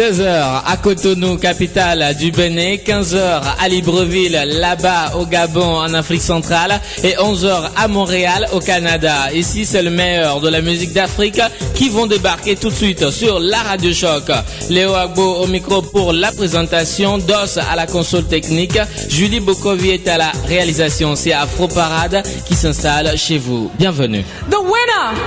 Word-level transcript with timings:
16h 0.00 0.62
à 0.66 0.76
Cotonou, 0.78 1.36
capitale 1.36 2.16
du 2.18 2.30
Bénin, 2.30 2.76
15h 2.76 3.42
à 3.60 3.68
Libreville, 3.68 4.42
là-bas 4.46 5.12
au 5.16 5.26
Gabon, 5.26 5.76
en 5.76 5.92
Afrique 5.92 6.22
centrale, 6.22 6.80
et 7.04 7.16
11h 7.16 7.68
à 7.76 7.86
Montréal, 7.86 8.46
au 8.54 8.60
Canada. 8.60 9.30
Ici, 9.34 9.66
c'est 9.66 9.82
le 9.82 9.90
meilleur 9.90 10.40
de 10.40 10.48
la 10.48 10.62
musique 10.62 10.94
d'Afrique 10.94 11.42
qui 11.74 11.90
vont 11.90 12.06
débarquer 12.06 12.56
tout 12.56 12.70
de 12.70 12.74
suite 12.74 13.10
sur 13.10 13.40
la 13.40 13.58
Radio 13.58 13.92
Choc. 13.92 14.30
Léo 14.70 14.94
Agbo 14.94 15.34
au 15.42 15.46
micro 15.46 15.82
pour 15.82 16.14
la 16.14 16.32
présentation, 16.32 17.18
DOS 17.18 17.58
à 17.70 17.76
la 17.76 17.84
console 17.84 18.24
technique, 18.24 18.78
Julie 19.10 19.40
Bokovi 19.40 19.90
est 19.90 20.08
à 20.08 20.16
la 20.16 20.32
réalisation. 20.48 21.14
C'est 21.14 21.34
Afro 21.34 21.68
Parade 21.68 22.22
qui 22.46 22.54
s'installe 22.54 23.18
chez 23.18 23.36
vous. 23.36 23.70
Bienvenue. 23.78 24.24
The 24.50 24.56
winner 24.60 25.20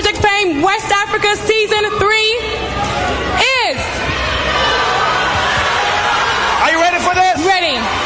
Project 0.00 0.24
Fame 0.24 0.62
West 0.62 0.90
Africa 0.90 1.36
Season 1.36 1.84
3 1.98 2.16
is. 3.68 3.80
Are 6.62 6.70
you 6.70 6.80
ready 6.80 6.98
for 7.04 7.14
this? 7.14 7.44
Ready. 7.44 7.99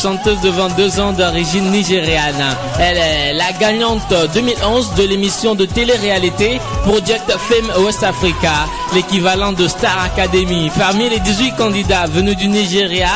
Chanteuse 0.00 0.40
de 0.42 0.50
22 0.50 1.00
ans 1.00 1.12
d'origine 1.12 1.70
nigériane. 1.72 2.56
Elle 2.78 2.96
est 2.98 3.32
la 3.34 3.50
gagnante 3.52 4.14
2011 4.32 4.94
de 4.94 5.02
l'émission 5.02 5.54
de 5.56 5.64
télé-réalité 5.64 6.60
Project 6.84 7.32
Fame 7.36 7.84
West 7.84 8.04
Africa, 8.04 8.66
l'équivalent 8.94 9.52
de 9.52 9.66
Star 9.66 9.98
Academy. 10.04 10.70
Parmi 10.78 11.08
les 11.08 11.18
18 11.18 11.56
candidats 11.56 12.06
venus 12.06 12.36
du 12.36 12.46
Nigeria, 12.48 13.08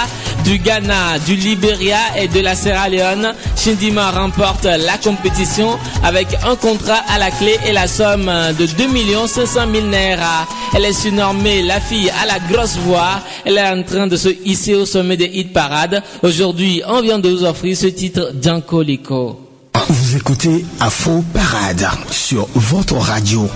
du 0.53 0.59
Ghana, 0.59 1.19
du 1.25 1.35
Libéria 1.35 1.97
et 2.19 2.29
de 2.29 2.41
la 2.41 2.55
Sierra 2.55 2.87
Leone, 2.87 3.33
Shindima 3.57 4.11
remporte 4.11 4.65
la 4.65 4.99
compétition 5.03 5.79
avec 6.05 6.27
un 6.47 6.57
contrat 6.57 7.01
à 7.09 7.19
la 7.19 7.31
clé 7.31 7.57
et 7.67 7.73
la 7.73 7.87
somme 7.87 8.31
de 8.59 8.67
2 8.67 9.27
500 9.27 9.61
000 9.73 9.87
naira. 9.87 10.47
Elle 10.75 10.85
est 10.85 10.93
surnommée 10.93 11.63
la 11.63 11.81
fille 11.81 12.11
à 12.11 12.27
la 12.27 12.39
grosse 12.39 12.77
voix. 12.77 13.23
Elle 13.47 13.57
est 13.57 13.67
en 13.67 13.83
train 13.83 14.07
de 14.07 14.17
se 14.19 14.29
hisser 14.45 14.75
au 14.75 14.85
sommet 14.85 15.17
des 15.17 15.31
hit 15.33 15.55
parades. 15.55 16.03
Aujourd'hui, 16.23 16.83
on 16.87 17.01
vient 17.01 17.19
de 17.19 17.31
vous 17.31 17.45
offrir 17.45 17.75
ce 17.75 17.87
titre 17.87 18.33
Django 18.39 18.83
Liko. 18.83 19.41
Vous 19.89 20.17
écoutez 20.17 20.67
Afro 20.81 21.25
Parade 21.33 21.89
sur 22.11 22.47
votre 22.55 22.97
radio. 22.97 23.49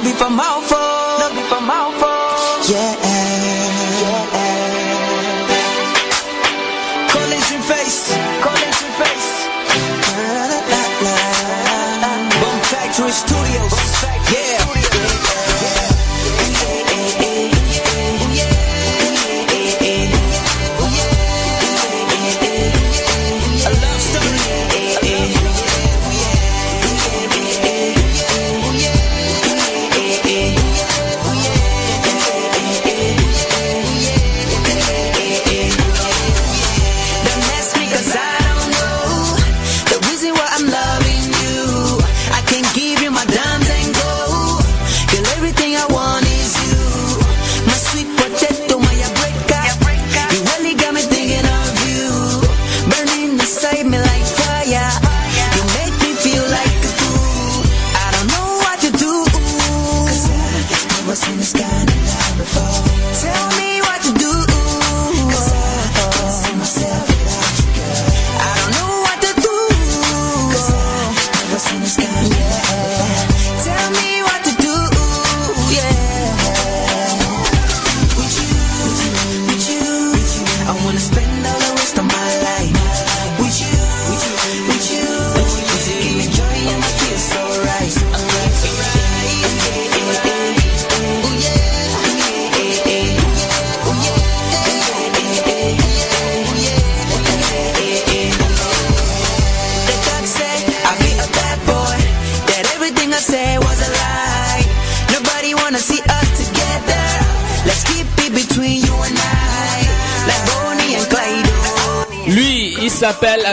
Be 0.00 0.12
for 0.12 0.30
mouth, 0.30 0.46
no 0.46 0.57
Studios, 13.10 13.97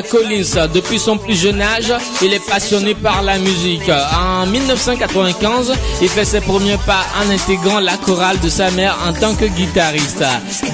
Collins. 0.02 0.68
Depuis 0.74 1.00
son 1.00 1.18
plus 1.18 1.36
jeune 1.36 1.62
âge, 1.62 1.94
il 2.22 2.34
est 2.34 2.46
passionné 2.48 2.96
par 2.96 3.22
la 3.22 3.38
musique. 3.38 3.90
En 3.90 4.46
1995, 4.46 5.74
il 6.02 6.10
fait 6.10 6.26
ses 6.26 6.42
premiers 6.42 6.78
pas 6.86 7.06
en 7.22 7.30
intégrant 7.30 7.80
la 7.80 7.98
chorale 7.98 8.40
de 8.40 8.50
sa 8.50 8.72
mère 8.72 8.98
en 9.08 9.14
tant 9.14 9.36
que 9.36 9.46
guitariste. 9.46 10.24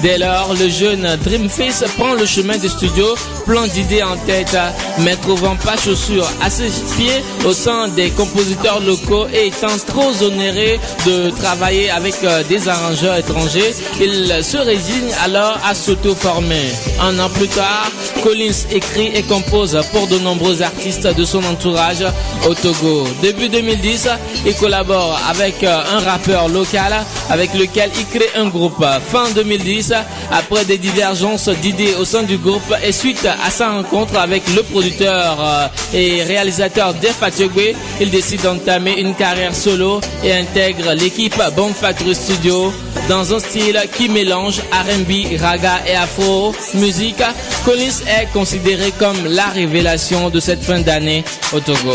Dès 0.02 0.18
lors, 0.18 0.54
le 0.58 0.68
jeune 0.68 1.16
Dreamface 1.24 1.84
prend 1.96 2.14
le 2.14 2.26
chemin 2.26 2.56
des 2.56 2.68
studios, 2.68 3.14
plein 3.44 3.66
d'idées 3.66 4.02
en 4.02 4.16
tête, 4.26 4.56
mais 5.00 5.16
trouvant 5.16 5.56
pas 5.56 5.76
chaussures 5.76 6.28
à 6.42 6.50
ses 6.50 6.68
pieds 6.96 7.22
au 7.44 7.52
sein 7.52 7.88
des 7.88 8.10
compositeurs 8.10 8.80
locaux 8.80 9.26
et 9.32 9.46
étant 9.48 9.76
trop 9.86 10.12
onéré 10.24 10.78
de 11.06 11.30
travailler 11.30 11.90
avec 11.90 12.14
euh, 12.24 12.42
des 12.48 12.68
arrangeurs 12.68 13.16
étrangers, 13.16 13.74
il 14.00 14.42
se 14.42 14.56
résigne 14.56 15.10
alors 15.24 15.58
à 15.64 15.74
s'auto-former. 15.74 16.72
Un 17.00 17.18
an 17.18 17.28
plus 17.30 17.48
tard, 17.48 17.90
Collins 18.22 18.66
écrit 18.70 19.10
et 19.14 19.22
compose 19.22 19.78
pour 19.92 20.06
de 20.06 20.18
nombreux 20.18 20.62
artistes 20.62 21.06
de 21.06 21.24
son 21.24 21.42
entourage 21.44 22.04
au 22.48 22.54
Togo. 22.54 23.04
Début 23.22 23.48
2010, 23.48 24.08
il 24.46 24.54
collabore 24.54 25.18
avec 25.28 25.62
euh, 25.64 25.82
un 25.96 26.00
rappeur 26.00 26.48
local 26.48 26.94
avec 27.30 27.54
lequel 27.54 27.90
il 27.98 28.06
crée 28.06 28.30
un 28.36 28.48
groupe. 28.48 28.84
Fin 29.10 29.30
2010, 29.34 29.94
après 30.30 30.64
des 30.64 30.78
divergences 30.78 31.48
d'idées 31.48 31.94
au 31.98 32.04
sein 32.04 32.22
du 32.22 32.38
groupe 32.38 32.62
et 32.84 32.92
suite 32.92 33.26
à 33.44 33.50
sa 33.50 33.70
rencontre 33.70 34.16
avec 34.18 34.42
le 34.54 34.62
producteur 34.62 35.38
euh, 35.40 35.66
et 35.94 36.22
réalisateur 36.22 36.94
Def 36.94 37.22
Atogwe, 37.22 37.74
il 38.00 38.10
décide 38.10 38.42
d'entamer 38.42 38.98
une 38.98 39.14
carrière 39.14 39.54
solo 39.54 40.00
et 40.24 40.32
intègre 40.32 40.92
l'équipe 40.94 41.40
Bon 41.56 41.72
Fatru 41.72 42.14
Studio 42.14 42.72
dans 43.08 43.34
un 43.34 43.38
style 43.38 43.80
qui 43.96 44.08
mélange 44.08 44.60
R&B, 44.70 45.40
raga 45.40 45.80
et 45.86 45.94
afro 45.96 46.54
musique. 46.74 47.22
Collins 47.64 48.02
est 48.06 48.26
considéré 48.32 48.92
comme 48.98 49.26
la 49.26 49.46
révélation 49.46 50.30
de 50.30 50.40
cette 50.40 50.62
fin 50.62 50.80
d'année 50.80 51.24
au 51.52 51.60
Togo. 51.60 51.94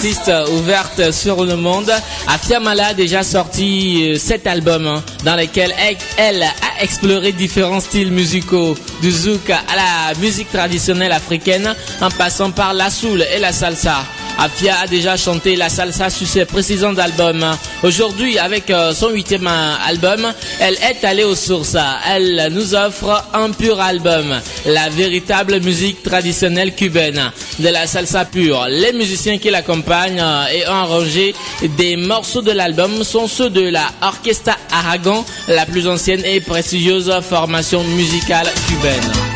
artiste 0.00 0.30
euh, 0.30 0.46
ouverte 0.48 1.12
sur 1.12 1.44
le 1.44 1.56
monde. 1.56 1.92
Afiamala 2.26 2.86
a 2.86 2.94
déjà 2.94 3.22
sorti 3.22 4.08
euh, 4.08 4.16
sept 4.16 4.46
albums 4.46 4.86
hein, 4.86 5.04
dans 5.26 5.36
lesquels 5.36 5.74
elle 6.16 6.42
a 6.42 6.82
exploré 6.82 7.32
différents 7.32 7.80
styles 7.80 8.10
musicaux, 8.10 8.74
du 9.02 9.10
zouk 9.10 9.50
à 9.50 9.60
la 9.76 10.18
musique 10.18 10.50
traditionnelle 10.50 11.12
africaine 11.12 11.74
en 12.00 12.10
passant 12.10 12.50
par 12.50 12.72
la 12.72 12.88
soul 12.88 13.26
et 13.30 13.38
la 13.38 13.52
salsa. 13.52 14.06
Afia 14.42 14.78
a 14.80 14.86
déjà 14.86 15.18
chanté 15.18 15.54
la 15.54 15.68
salsa 15.68 16.08
sur 16.08 16.26
ses 16.26 16.46
précédents 16.46 16.96
albums. 16.96 17.44
Aujourd'hui, 17.82 18.38
avec 18.38 18.70
euh, 18.70 18.94
son 18.94 19.10
huitième 19.10 19.46
euh, 19.46 19.74
album, 19.86 20.32
elle 20.60 20.76
est 20.76 21.04
allée 21.04 21.24
aux 21.24 21.34
sources. 21.34 21.76
Elle 22.08 22.48
nous 22.50 22.74
offre 22.74 23.22
un 23.34 23.50
pur 23.50 23.78
album, 23.78 24.40
la 24.64 24.88
véritable 24.88 25.60
musique 25.60 26.02
traditionnelle 26.02 26.74
cubaine, 26.74 27.30
de 27.58 27.68
la 27.68 27.86
salsa 27.86 28.24
pure. 28.24 28.64
Les 28.70 28.94
musiciens 28.94 29.36
qui 29.36 29.50
l'accompagnent 29.50 30.22
euh, 30.22 30.46
et 30.54 30.66
ont 30.66 30.72
arrangé 30.72 31.34
des 31.76 31.96
morceaux 31.96 32.40
de 32.42 32.52
l'album 32.52 33.04
sont 33.04 33.28
ceux 33.28 33.50
de 33.50 33.68
la 33.68 33.88
Orchestra 34.00 34.56
Aragon, 34.72 35.22
la 35.48 35.66
plus 35.66 35.86
ancienne 35.86 36.24
et 36.24 36.40
prestigieuse 36.40 37.12
formation 37.28 37.84
musicale 37.84 38.48
cubaine. 38.66 39.29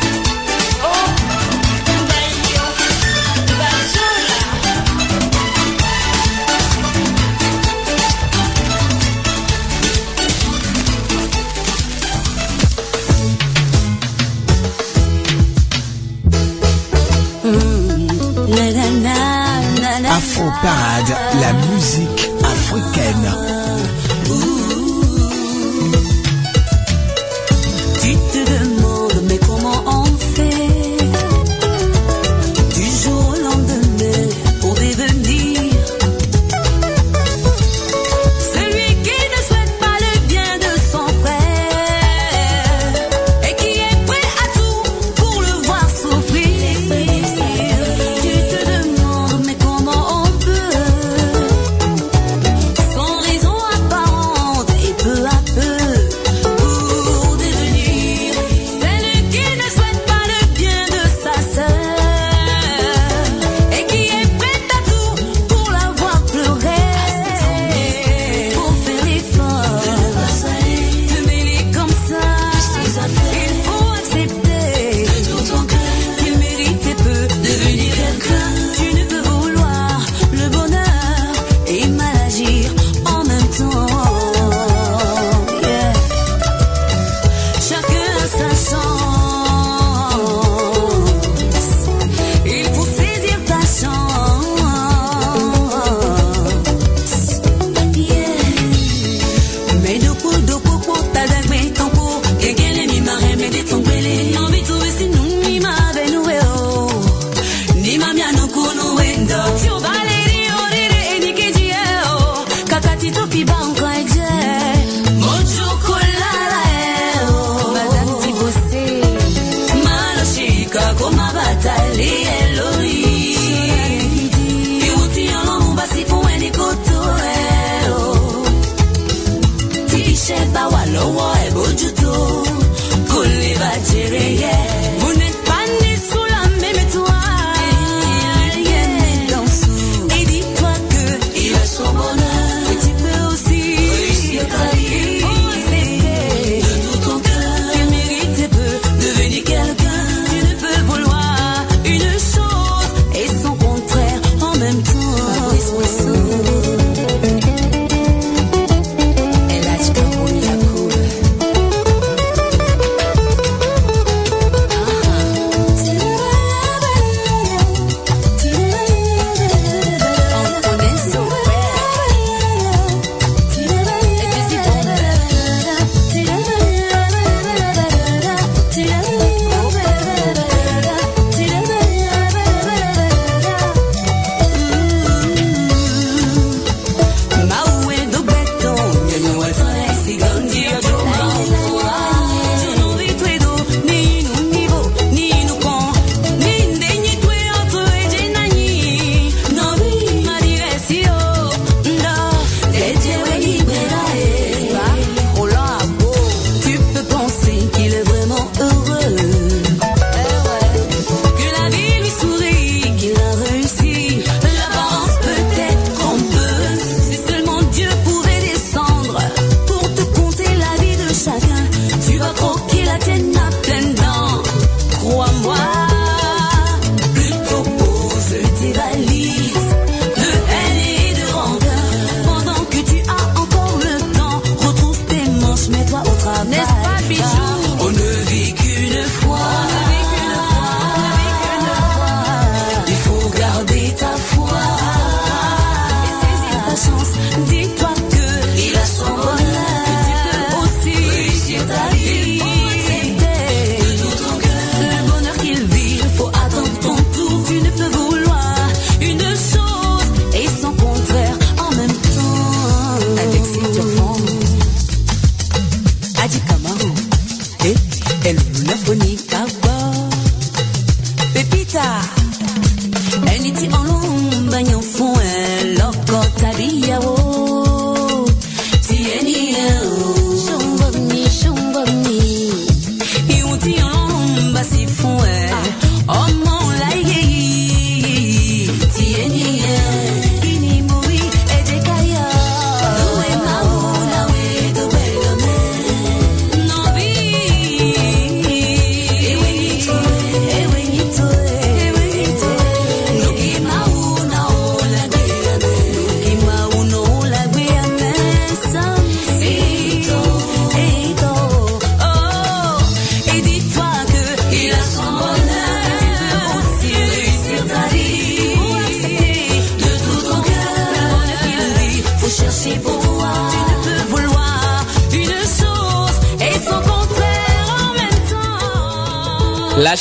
parade 20.61 21.15
la 21.41 21.53
musique 21.53 22.29
africaine. 22.43 23.54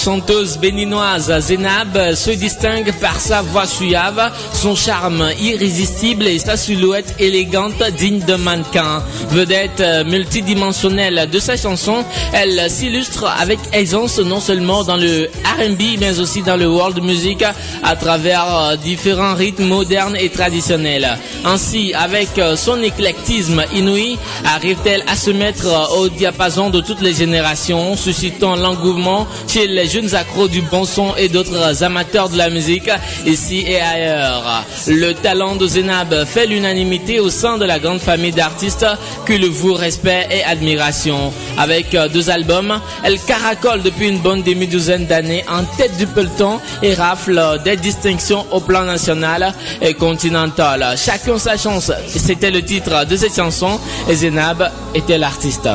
Chanteuse 0.04 0.58
béninoise 0.58 1.32
Zenab 1.40 2.14
se 2.14 2.32
distingue 2.32 2.92
par 3.00 3.18
sa 3.18 3.40
voix 3.40 3.64
suave, 3.64 4.30
son 4.64 4.74
charme 4.74 5.28
irrésistible 5.42 6.26
et 6.26 6.38
sa 6.38 6.56
silhouette 6.56 7.16
élégante 7.18 7.82
digne 7.98 8.20
de 8.20 8.34
mannequin. 8.34 9.02
Vedette 9.28 9.80
euh, 9.80 10.04
multidimensionnelle 10.04 11.28
de 11.30 11.38
sa 11.38 11.58
chanson, 11.58 12.02
elle 12.32 12.70
s'illustre 12.70 13.26
avec 13.26 13.58
aisance 13.74 14.18
non 14.20 14.40
seulement 14.40 14.82
dans 14.82 14.96
le 14.96 15.28
R&B 15.44 16.00
mais 16.00 16.18
aussi 16.18 16.40
dans 16.40 16.56
le 16.56 16.66
world 16.66 17.02
music 17.02 17.44
à 17.82 17.94
travers 17.94 18.46
euh, 18.56 18.76
différents 18.76 19.34
rythmes 19.34 19.66
modernes 19.66 20.16
et 20.18 20.30
traditionnels. 20.30 21.18
Ainsi, 21.44 21.92
avec 21.92 22.38
euh, 22.38 22.56
son 22.56 22.82
éclectisme 22.82 23.62
inouï, 23.74 24.16
arrive-t-elle 24.46 25.04
à 25.06 25.14
se 25.16 25.30
mettre 25.30 25.66
au 25.98 26.08
diapason 26.08 26.70
de 26.70 26.80
toutes 26.80 27.02
les 27.02 27.12
générations, 27.12 27.96
suscitant 27.96 28.56
l'engouement 28.56 29.26
chez 29.46 29.66
les 29.66 29.88
jeunes 29.90 30.14
accros 30.14 30.48
du 30.48 30.62
bon 30.62 30.86
son 30.86 31.14
et 31.16 31.28
d'autres 31.28 31.82
amateurs 31.82 32.30
de 32.30 32.38
la 32.38 32.48
musique 32.48 32.88
ici 33.26 33.62
et 33.66 33.78
ailleurs. 33.78 34.53
Le 34.86 35.12
talent 35.12 35.56
de 35.56 35.66
Zenab 35.66 36.24
fait 36.24 36.46
l'unanimité 36.46 37.20
au 37.20 37.30
sein 37.30 37.58
de 37.58 37.64
la 37.64 37.78
grande 37.78 38.00
famille 38.00 38.32
d'artistes 38.32 38.86
que 39.24 39.32
le 39.32 39.46
vous 39.46 39.74
respect 39.74 40.26
et 40.30 40.44
admiration. 40.44 41.32
Avec 41.58 41.94
euh, 41.94 42.08
deux 42.08 42.30
albums, 42.30 42.80
elle 43.02 43.18
caracole 43.20 43.82
depuis 43.82 44.08
une 44.08 44.18
bonne 44.18 44.42
demi-douzaine 44.42 45.06
d'années 45.06 45.44
en 45.48 45.64
tête 45.76 45.96
du 45.96 46.06
peloton 46.06 46.60
et 46.82 46.94
rafle 46.94 47.38
euh, 47.38 47.58
des 47.58 47.76
distinctions 47.76 48.44
au 48.52 48.60
plan 48.60 48.84
national 48.84 49.52
et 49.80 49.94
continental. 49.94 50.96
Chacun 50.96 51.38
sa 51.38 51.56
chance, 51.56 51.90
c'était 52.08 52.50
le 52.50 52.62
titre 52.62 53.06
de 53.06 53.16
cette 53.16 53.34
chanson 53.34 53.80
et 54.08 54.14
Zenab 54.14 54.70
était 54.94 55.18
l'artiste. 55.18 55.68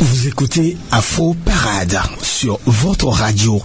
Vous 0.00 0.26
écoutez 0.28 0.76
Afro 0.90 1.34
Parade 1.44 1.98
sur 2.22 2.58
votre 2.66 3.06
radio. 3.08 3.62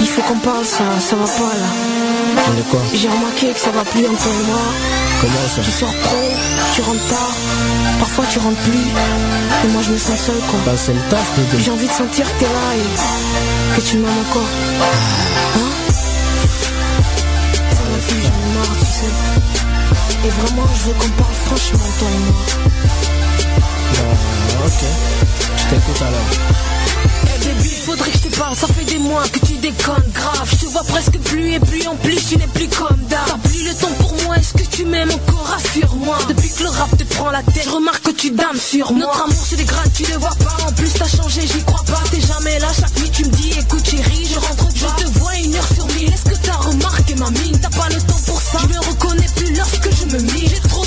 Il 0.00 0.08
faut 0.08 0.22
qu'on 0.22 0.38
parle, 0.38 0.64
ça, 0.64 0.84
ça 1.00 1.16
va 1.16 1.24
pas 1.24 1.54
là. 1.54 1.68
De 2.56 2.62
quoi? 2.62 2.80
J'ai 2.92 3.08
remarqué 3.08 3.52
que 3.52 3.58
ça 3.58 3.70
va 3.70 3.84
plus 3.84 4.06
entre 4.06 4.22
toi 4.22 4.32
et 4.32 4.46
moi. 4.46 4.58
Comment 5.20 5.46
ça? 5.54 5.62
Tu 5.62 5.70
sors 5.70 5.94
trop, 6.02 6.30
tu 6.74 6.80
rentres 6.82 7.06
tard, 7.08 7.34
parfois 8.00 8.24
tu 8.30 8.38
rentres 8.40 8.60
plus. 8.62 8.86
Et 9.64 9.68
moi 9.68 9.82
je 9.82 9.90
me 9.92 9.98
sens 9.98 10.18
seul 10.18 10.40
quoi. 10.50 10.58
Bah 10.66 10.72
c'est 10.76 10.92
le 10.92 11.00
taf. 11.08 11.30
J'ai 11.58 11.70
envie 11.70 11.86
de 11.86 11.92
sentir 11.92 12.26
que 12.26 12.40
t'es 12.40 12.46
là 12.46 12.74
et 12.76 13.76
que 13.76 13.80
tu 13.86 13.96
m'aimes 13.98 14.18
encore. 14.28 14.50
Hein? 15.56 15.70
Ça 17.70 17.82
la 17.92 17.98
vie, 17.98 18.22
j'en 18.22 18.28
ai 18.28 18.54
marre, 18.54 18.76
tu 18.80 18.86
sais. 18.86 19.12
Et 20.24 20.28
vraiment, 20.28 20.68
je 20.74 20.82
veux 20.88 20.94
qu'on 20.94 21.08
parle 21.10 21.36
franchement, 21.46 21.88
toi 21.98 22.08
et 22.08 22.18
moi. 22.26 22.34
Bah 23.94 24.66
ok. 24.66 24.82
Je 25.56 25.64
t'écoute 25.70 26.02
alors. 26.02 26.71
Faudrait 27.84 28.10
que 28.10 28.18
je 28.18 28.28
te 28.28 28.36
parle, 28.38 28.54
ça 28.56 28.68
fait 28.68 28.84
des 28.84 28.98
mois 28.98 29.24
que 29.28 29.40
tu 29.44 29.54
déconnes 29.54 30.10
grave. 30.14 30.48
Je 30.52 30.64
te 30.64 30.70
vois 30.70 30.84
presque 30.84 31.18
plus 31.18 31.54
et 31.54 31.60
plus 31.60 31.86
en 31.88 31.96
plus, 31.96 32.16
tu 32.28 32.36
n'es 32.36 32.46
plus 32.46 32.68
comme 32.68 32.96
d'hab. 33.08 33.26
T'as 33.26 33.48
plus 33.48 33.64
le 33.64 33.74
temps 33.74 33.92
pour 33.98 34.14
moi, 34.22 34.36
est-ce 34.36 34.52
que 34.54 34.68
tu 34.70 34.84
m'aimes 34.84 35.10
encore? 35.10 35.46
Rassure-moi. 35.46 36.18
Depuis 36.28 36.48
que 36.50 36.62
le 36.62 36.68
rap 36.68 36.96
te 36.96 37.04
prend 37.04 37.30
la 37.30 37.42
tête, 37.42 37.64
je 37.64 37.70
remarque 37.70 38.04
que 38.04 38.12
tu 38.12 38.30
dames 38.30 38.58
sur 38.58 38.92
moi. 38.92 39.06
Notre 39.06 39.24
amour 39.24 39.46
se 39.46 39.56
dégrade, 39.56 39.92
tu 39.92 40.04
le 40.04 40.18
vois 40.18 40.36
pas. 40.44 40.56
En 40.68 40.72
plus, 40.72 40.92
t'as 40.92 41.08
changé, 41.08 41.40
j'y 41.42 41.62
crois 41.64 41.82
pas. 41.84 42.02
T'es 42.10 42.20
jamais 42.20 42.58
là, 42.60 42.68
chaque 42.78 42.96
nuit 43.00 43.10
tu 43.10 43.24
me 43.24 43.30
dis, 43.30 43.50
écoute 43.58 43.84
chérie, 43.88 44.28
je 44.32 44.38
rentre 44.38 44.68
pas. 44.68 44.96
Je 44.98 45.04
te 45.04 45.18
vois 45.18 45.34
une 45.36 45.54
heure 45.56 45.68
sur 45.74 45.86
mille, 45.88 46.12
est-ce 46.12 46.30
que 46.30 46.36
t'as 46.36 46.56
remarqué 46.56 47.14
ma 47.16 47.30
mine? 47.30 47.58
T'as 47.60 47.70
pas 47.70 47.88
le 47.88 48.00
temps 48.02 48.20
pour 48.26 48.40
ça, 48.40 48.58
je 48.62 48.66
me 48.68 48.78
reconnais 48.78 49.28
plus 49.34 49.52
lorsque 49.54 49.90
je 49.90 50.04
me 50.16 50.68
trop 50.68 50.81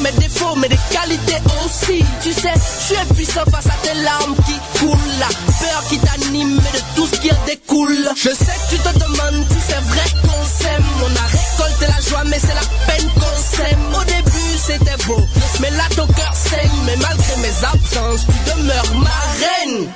mes 0.00 0.12
défauts, 0.12 0.54
mais 0.56 0.68
des 0.68 0.78
qualités 0.90 1.40
aussi. 1.64 2.04
Tu 2.22 2.32
sais, 2.32 2.52
je 2.54 2.94
suis 2.94 3.14
puissant 3.14 3.44
face 3.50 3.66
à 3.66 3.76
tes 3.82 3.94
larmes 3.94 4.36
qui 4.46 4.54
coulent. 4.78 5.18
La 5.18 5.26
peur 5.26 5.84
qui 5.88 5.98
t'anime 5.98 6.56
de 6.56 6.80
tout 6.94 7.06
ce 7.06 7.18
qui 7.20 7.30
en 7.30 7.44
découle. 7.46 8.08
Je 8.16 8.30
sais 8.30 8.44
que 8.44 8.76
tu 8.76 8.78
te 8.78 8.98
demandes 8.98 9.44
si 9.50 9.58
c'est 9.68 9.82
vrai 9.92 10.08
qu'on 10.22 10.44
s'aime. 10.44 10.84
On 11.02 11.16
a 11.16 11.26
récolté 11.26 11.86
la 11.86 12.00
joie, 12.08 12.24
mais 12.26 12.38
c'est 12.38 12.54
la 12.54 12.66
peine 12.86 13.08
qu'on 13.14 13.56
s'aime. 13.56 13.94
Au 13.94 14.04
début, 14.04 14.58
c'était 14.58 15.04
beau, 15.06 15.20
mais 15.60 15.70
là 15.70 15.84
ton 15.96 16.06
cœur 16.06 16.34
saigne. 16.34 16.78
Mais 16.86 16.96
malgré 16.96 17.36
mes 17.36 17.64
absences, 17.64 18.26
tu 18.26 18.50
demeures 18.50 18.94
ma 18.96 19.20
reine. 19.40 19.88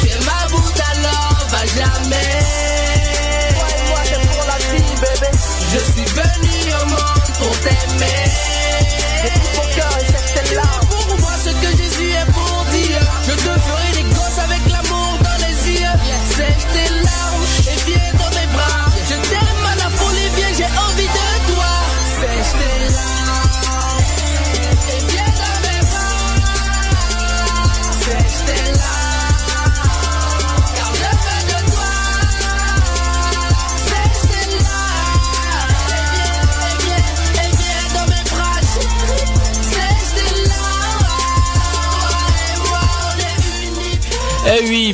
Tu 0.00 0.06
es 0.06 0.24
ma 0.24 0.48
boute 0.48 0.80
alors, 0.92 1.46
va 1.50 1.66
jamais. 1.66 2.74
Je 5.74 5.80
suis 5.80 6.04
venu 6.04 6.72
au 6.82 6.86
monde 6.86 7.36
pour 7.38 7.58
t'aimer. 7.60 8.53
Écoute 9.26 9.50
mon 9.56 9.74
cœur 9.74 9.98
et 9.98 10.04
c'est 10.04 10.42
tes 10.42 10.54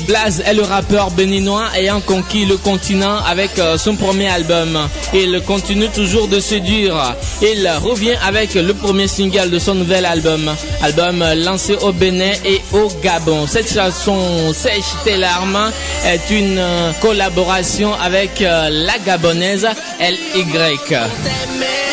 Blaze 0.06 0.42
est 0.46 0.54
le 0.54 0.62
rappeur 0.62 1.10
béninois 1.10 1.64
ayant 1.76 2.00
conquis 2.00 2.44
le 2.44 2.56
continent 2.56 3.18
avec 3.26 3.58
euh, 3.58 3.78
son 3.78 3.96
premier 3.96 4.28
album. 4.28 4.78
Il 5.14 5.40
continue 5.46 5.88
toujours 5.88 6.28
de 6.28 6.40
séduire. 6.40 7.16
Il 7.42 7.68
revient 7.82 8.16
avec 8.26 8.54
le 8.54 8.72
premier 8.74 9.08
single 9.08 9.50
de 9.50 9.58
son 9.58 9.74
nouvel 9.74 10.04
album. 10.04 10.50
Album 10.82 11.24
lancé 11.36 11.76
au 11.82 11.92
Bénin 11.92 12.32
et 12.44 12.60
au 12.72 12.88
Gabon. 13.02 13.46
Cette 13.46 13.72
chanson 13.72 14.52
Sèche 14.52 14.94
tes 15.04 15.16
larmes 15.16 15.70
est 16.06 16.30
une 16.30 16.58
euh, 16.58 16.92
collaboration 17.00 17.94
avec 17.94 18.40
euh, 18.42 18.68
la 18.70 18.98
gabonaise 19.04 19.66
LY. 20.00 21.89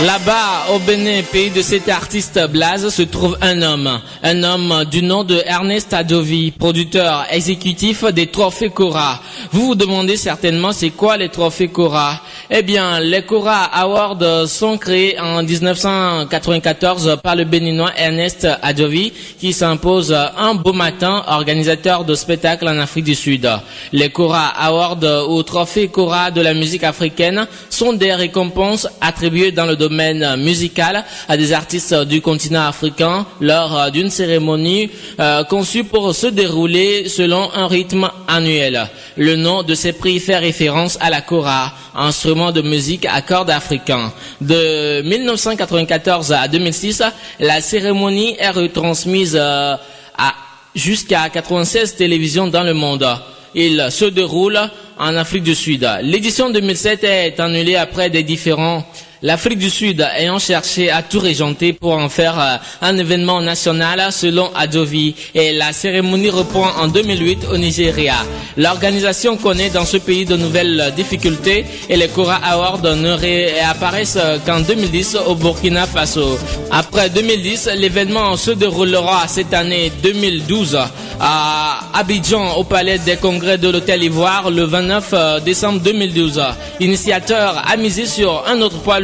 Là-bas, 0.00 0.72
au 0.72 0.78
Bénin, 0.78 1.22
pays 1.24 1.50
de 1.50 1.60
cet 1.60 1.88
artiste 1.88 2.38
Blaze, 2.52 2.88
se 2.88 3.02
trouve 3.02 3.36
un 3.40 3.62
homme. 3.62 4.00
Un 4.22 4.44
homme 4.44 4.84
du 4.88 5.02
nom 5.02 5.24
de 5.24 5.42
Ernest 5.44 5.92
Adovi, 5.92 6.52
producteur 6.52 7.26
exécutif 7.32 8.04
des 8.04 8.28
Trophées 8.28 8.70
Cora. 8.70 9.20
Vous 9.50 9.66
vous 9.66 9.74
demandez 9.74 10.16
certainement 10.16 10.70
c'est 10.70 10.90
quoi 10.90 11.16
les 11.16 11.30
Trophées 11.30 11.66
Cora? 11.66 12.20
Eh 12.48 12.62
bien, 12.62 13.00
les 13.00 13.22
Cora 13.22 13.64
Awards 13.64 14.46
sont 14.46 14.78
créés 14.78 15.18
en 15.18 15.42
1994 15.42 17.18
par 17.20 17.34
le 17.34 17.42
Béninois 17.42 17.90
Ernest 17.96 18.46
Adovi, 18.62 19.12
qui 19.40 19.52
s'impose 19.52 20.12
un 20.12 20.54
beau 20.54 20.74
matin, 20.74 21.24
organisateur 21.26 22.04
de 22.04 22.14
spectacles 22.14 22.68
en 22.68 22.78
Afrique 22.78 23.06
du 23.06 23.16
Sud. 23.16 23.50
Les 23.92 24.10
Cora 24.10 24.46
Awards 24.46 25.28
ou 25.28 25.42
Trophées 25.42 25.88
Cora 25.88 26.30
de 26.30 26.40
la 26.40 26.54
musique 26.54 26.84
africaine 26.84 27.48
sont 27.68 27.94
des 27.94 28.14
récompenses 28.14 28.86
attribuées 29.00 29.50
dans 29.50 29.66
le 29.66 29.74
domaine 29.74 29.87
musical 29.88 31.04
à 31.28 31.36
des 31.36 31.52
artistes 31.52 31.94
du 32.04 32.20
continent 32.20 32.66
africain 32.66 33.26
lors 33.40 33.76
euh, 33.78 33.90
d'une 33.90 34.10
cérémonie 34.10 34.90
euh, 35.20 35.44
conçue 35.44 35.84
pour 35.84 36.14
se 36.14 36.26
dérouler 36.26 37.08
selon 37.08 37.50
un 37.54 37.66
rythme 37.66 38.10
annuel. 38.26 38.88
Le 39.16 39.36
nom 39.36 39.62
de 39.62 39.74
ces 39.74 39.92
prix 39.92 40.20
fait 40.20 40.36
référence 40.36 40.98
à 41.00 41.10
la 41.10 41.20
kora, 41.20 41.72
instrument 41.94 42.52
de 42.52 42.62
musique 42.62 43.06
à 43.06 43.22
cordes 43.22 43.50
africain. 43.50 44.12
De 44.40 45.02
1994 45.02 46.32
à 46.32 46.48
2006, 46.48 47.02
la 47.40 47.60
cérémonie 47.60 48.36
est 48.38 48.50
retransmise 48.50 49.36
euh, 49.38 49.76
à 50.16 50.34
jusqu'à 50.74 51.28
96 51.28 51.96
télévisions 51.96 52.46
dans 52.46 52.62
le 52.62 52.74
monde. 52.74 53.06
Il 53.54 53.88
se 53.90 54.04
déroule 54.04 54.58
en 54.98 55.16
Afrique 55.16 55.42
du 55.42 55.54
Sud. 55.54 55.88
L'édition 56.02 56.50
2007 56.50 57.04
est 57.04 57.40
annulée 57.40 57.76
après 57.76 58.10
des 58.10 58.22
différents 58.22 58.84
L'Afrique 59.22 59.58
du 59.58 59.68
Sud 59.68 60.06
ayant 60.16 60.38
cherché 60.38 60.90
à 60.90 61.02
tout 61.02 61.18
régenter 61.18 61.72
pour 61.72 61.92
en 61.92 62.08
faire 62.08 62.38
euh, 62.38 62.56
un 62.82 62.96
événement 62.96 63.40
national 63.40 64.12
selon 64.12 64.50
Adovi 64.54 65.14
et 65.34 65.52
la 65.52 65.72
cérémonie 65.72 66.30
reprend 66.30 66.68
en 66.80 66.86
2008 66.86 67.46
au 67.52 67.56
Nigeria. 67.56 68.14
L'organisation 68.56 69.36
connaît 69.36 69.70
dans 69.70 69.84
ce 69.84 69.96
pays 69.96 70.24
de 70.24 70.36
nouvelles 70.36 70.92
difficultés 70.94 71.64
et 71.88 71.96
les 71.96 72.06
Cora 72.08 72.36
Awards 72.36 72.80
ne 72.82 73.10
réapparaissent 73.10 74.18
qu'en 74.46 74.60
2010 74.60 75.16
au 75.26 75.34
Burkina 75.34 75.86
Faso. 75.86 76.38
Après 76.70 77.10
2010, 77.10 77.70
l'événement 77.76 78.36
se 78.36 78.52
déroulera 78.52 79.26
cette 79.26 79.52
année 79.52 79.90
2012 80.00 80.78
à 81.20 81.80
Abidjan 81.94 82.54
au 82.56 82.62
Palais 82.64 82.98
des 82.98 83.16
Congrès 83.16 83.58
de 83.58 83.68
l'Hôtel 83.68 84.04
Ivoire 84.04 84.50
le 84.50 84.62
29 84.62 85.42
décembre 85.44 85.80
2012. 85.80 86.40
Initiateur 86.78 87.64
a 87.66 87.76
misé 87.76 88.06
sur 88.06 88.44
un 88.46 88.60
autre 88.60 88.78
poids 88.78 89.00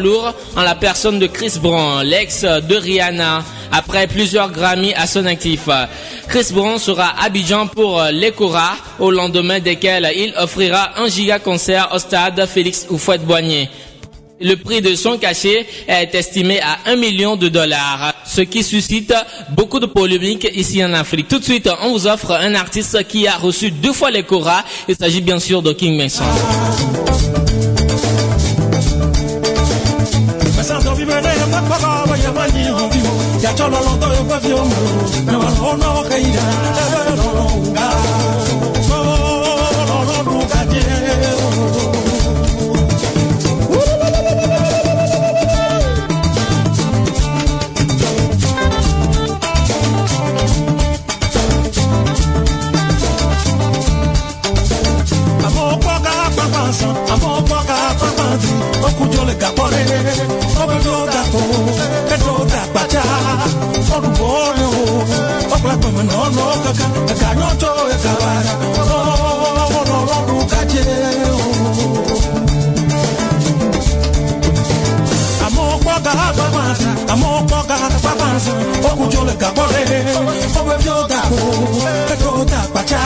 en 0.56 0.62
la 0.62 0.74
personne 0.74 1.18
de 1.18 1.26
Chris 1.26 1.54
Brown, 1.60 2.04
l'ex 2.04 2.42
de 2.42 2.76
Rihanna, 2.76 3.42
après 3.72 4.06
plusieurs 4.06 4.50
Grammy 4.50 4.92
à 4.94 5.06
son 5.06 5.24
actif. 5.24 5.68
Chris 6.28 6.48
Brown 6.52 6.78
sera 6.78 7.14
à 7.18 7.24
Abidjan 7.24 7.66
pour 7.66 8.02
les 8.12 8.32
Cora, 8.32 8.76
au 8.98 9.10
lendemain 9.10 9.60
desquels 9.60 10.10
il 10.16 10.34
offrira 10.36 11.00
un 11.00 11.08
giga 11.08 11.38
concert 11.38 11.88
au 11.94 11.98
stade 11.98 12.46
Félix 12.46 12.86
Houphouët-Boigny. 12.90 13.68
Le 14.40 14.56
prix 14.56 14.82
de 14.82 14.94
son 14.94 15.16
cachet 15.16 15.64
est 15.88 16.14
estimé 16.14 16.60
à 16.60 16.90
1 16.90 16.96
million 16.96 17.36
de 17.36 17.48
dollars, 17.48 18.12
ce 18.26 18.42
qui 18.42 18.62
suscite 18.62 19.14
beaucoup 19.50 19.80
de 19.80 19.86
polémiques 19.86 20.48
ici 20.54 20.84
en 20.84 20.92
Afrique. 20.92 21.28
Tout 21.28 21.38
de 21.38 21.44
suite, 21.44 21.70
on 21.82 21.92
vous 21.92 22.06
offre 22.06 22.32
un 22.32 22.54
artiste 22.54 23.06
qui 23.06 23.26
a 23.26 23.36
reçu 23.36 23.70
deux 23.70 23.92
fois 23.92 24.10
les 24.10 24.24
Cora. 24.24 24.64
Il 24.88 24.96
s'agit 24.96 25.20
bien 25.20 25.38
sûr 25.38 25.62
de 25.62 25.72
King 25.72 25.96
Mason. 25.96 26.24
apagaba 31.64 32.16
ya 32.24 32.32
manyi 32.32 32.64
obyo 32.84 33.10
yatola 33.44 33.78
lotoyo 33.86 34.22
kwevyomu 34.28 34.76
nabaloonokeira 35.26 36.44
ebelolonga 36.84 37.86
mnonoka 65.94 66.72
kanotoya 67.20 67.96
kavara 68.04 68.52
unovoduka 69.82 70.66
cheo 70.66 71.38
amokoka 75.46 76.10
kwakwanza 76.36 76.88
amokoka 77.12 77.76
kwakwanza 78.02 78.50
okujoleka 78.92 79.48
kore 79.56 79.82
obwevyotako 80.60 81.46
etota 82.12 82.60
kwacha 82.72 83.00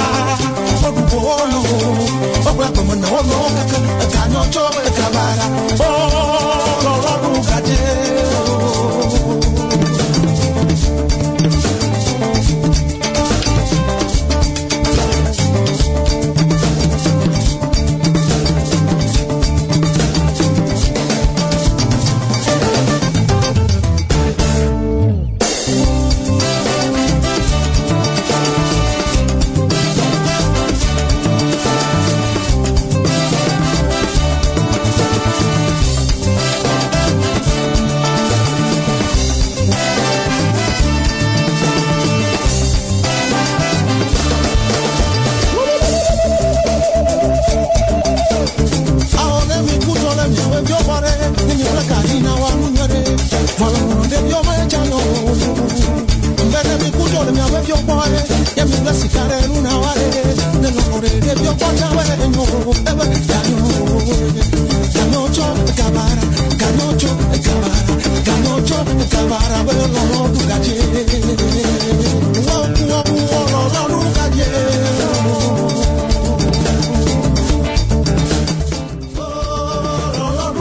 odubolo 0.89 1.61
okulapamanaonoka 2.49 3.65
kanotoya 4.13 4.91
kavara 4.99 5.45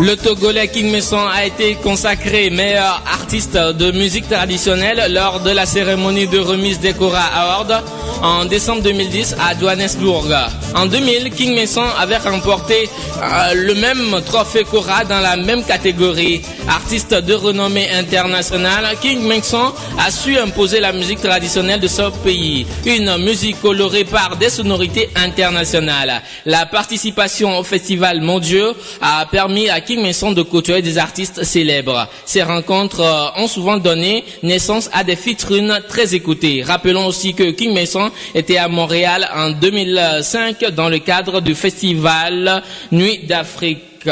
Le 0.08 0.16
Togolais 0.16 0.70
King 0.70 0.90
Messon 0.90 1.20
a 1.20 1.46
été 1.46 1.76
consacré 1.84 2.50
meilleur 2.50 3.04
artiste 3.06 3.58
de 3.58 3.92
musique 3.92 4.30
traditionnelle 4.30 5.12
lors 5.12 5.42
de 5.42 5.50
la 5.50 5.66
cérémonie 5.66 6.28
de 6.28 6.40
remise 6.40 6.80
des 6.80 6.94
Cora 6.94 7.26
Awards 7.36 7.84
en 8.22 8.46
décembre 8.46 8.84
2010 8.84 9.36
à 9.38 9.60
Johannesburg. 9.60 10.34
En 10.76 10.86
2000, 10.86 11.32
King 11.32 11.56
Mason 11.56 11.84
avait 12.00 12.20
remporté 12.20 12.90
euh, 13.22 13.54
le 13.54 13.76
même 13.76 14.22
trophée 14.26 14.64
Cora 14.64 15.04
dans 15.04 15.20
la 15.20 15.36
même 15.36 15.66
catégorie. 15.66 16.42
Artiste 16.68 17.14
de 17.14 17.34
renommée 17.34 17.90
internationale, 17.92 18.98
King 19.02 19.22
Mason 19.26 19.74
a 19.98 20.12
su 20.12 20.38
imposer 20.38 20.82
la 20.82 20.92
musique 20.92 21.22
traditionnelle 21.22 21.80
de 21.80 21.88
ce 21.88 22.10
pays. 22.24 22.68
Une 22.86 23.18
musique 23.20 23.62
colorée 23.62 24.04
par 24.04 24.36
des 24.36 24.50
sonorités 24.50 25.10
internationales. 25.16 26.22
La 26.46 26.66
participation 26.66 27.58
au 27.58 27.64
festival 27.64 28.20
mondial 28.20 28.74
a 29.02 29.26
permis 29.32 29.70
à 29.70 29.80
King 29.80 30.02
Mason 30.02 30.34
de 30.34 30.42
côtoyer 30.42 30.82
des 30.82 30.98
artistes 30.98 31.44
célèbres. 31.46 32.10
Ces 32.26 32.44
rencontres 32.44 33.00
euh, 33.00 33.42
ont 33.42 33.48
souvent 33.48 33.78
donné 33.78 34.26
naissance 34.44 34.90
à 34.92 35.06
des 35.06 35.16
featuring 35.16 35.72
très 35.88 36.16
écoutés. 36.16 36.64
Rappelons 36.64 37.06
aussi 37.06 37.34
que 37.34 37.52
King 37.52 37.74
Mason 37.74 38.12
était 38.36 38.58
à 38.58 38.68
Montréal 38.68 39.26
en 39.34 39.52
2005 39.52 40.66
dans 40.76 40.90
le 40.90 41.00
cadre 41.00 41.40
du 41.40 41.56
festival 41.56 42.62
Nuit 42.92 43.20
d'Afrique. 43.26 44.10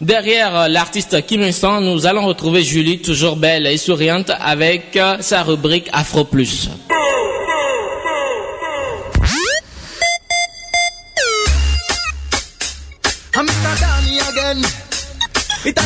Derrière 0.00 0.68
l'artiste 0.68 1.24
Kim 1.26 1.42
Il-sung, 1.42 1.80
nous 1.80 2.06
allons 2.06 2.26
retrouver 2.26 2.62
Julie, 2.62 3.00
toujours 3.00 3.36
belle 3.36 3.66
et 3.66 3.76
souriante, 3.76 4.30
avec 4.40 4.96
euh, 4.96 5.16
sa 5.20 5.42
rubrique 5.42 5.88
Afro 5.92 6.24
Plus. 6.24 6.68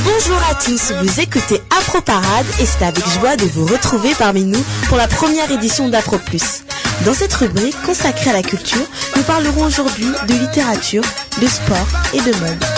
Bonjour 0.04 0.38
à 0.50 0.54
tous, 0.54 0.92
vous 0.92 1.20
écoutez 1.20 1.60
Afro 1.78 2.00
Parade 2.00 2.46
et 2.60 2.66
c'est 2.66 2.84
avec 2.84 3.06
joie 3.20 3.36
de 3.36 3.44
vous 3.44 3.66
retrouver 3.66 4.10
parmi 4.18 4.44
nous 4.44 4.62
pour 4.88 4.96
la 4.96 5.06
première 5.06 5.50
édition 5.50 5.88
d'Afro 5.88 6.18
Plus. 6.18 6.64
Dans 7.04 7.14
cette 7.14 7.32
rubrique 7.34 7.80
consacrée 7.86 8.30
à 8.30 8.32
la 8.34 8.42
culture, 8.42 8.84
nous 9.16 9.22
parlerons 9.22 9.64
aujourd'hui 9.64 10.08
de 10.26 10.34
littérature, 10.34 11.04
de 11.40 11.46
sport 11.46 11.86
et 12.12 12.20
de 12.20 12.36
mode. 12.40 12.77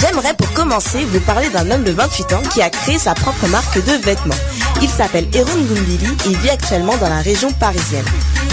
J'aimerais 0.00 0.34
pour 0.34 0.52
commencer 0.52 1.04
vous 1.04 1.20
parler 1.20 1.48
d'un 1.50 1.70
homme 1.70 1.84
de 1.84 1.90
28 1.92 2.32
ans 2.32 2.42
qui 2.52 2.62
a 2.62 2.70
créé 2.70 2.98
sa 2.98 3.14
propre 3.14 3.46
marque 3.48 3.76
de 3.84 3.92
vêtements. 4.04 4.34
Il 4.80 4.88
s'appelle 4.88 5.26
Eron 5.34 5.50
Gumbili 5.50 6.16
et 6.26 6.34
vit 6.36 6.50
actuellement 6.50 6.96
dans 6.96 7.08
la 7.08 7.20
région 7.20 7.50
parisienne. 7.52 8.04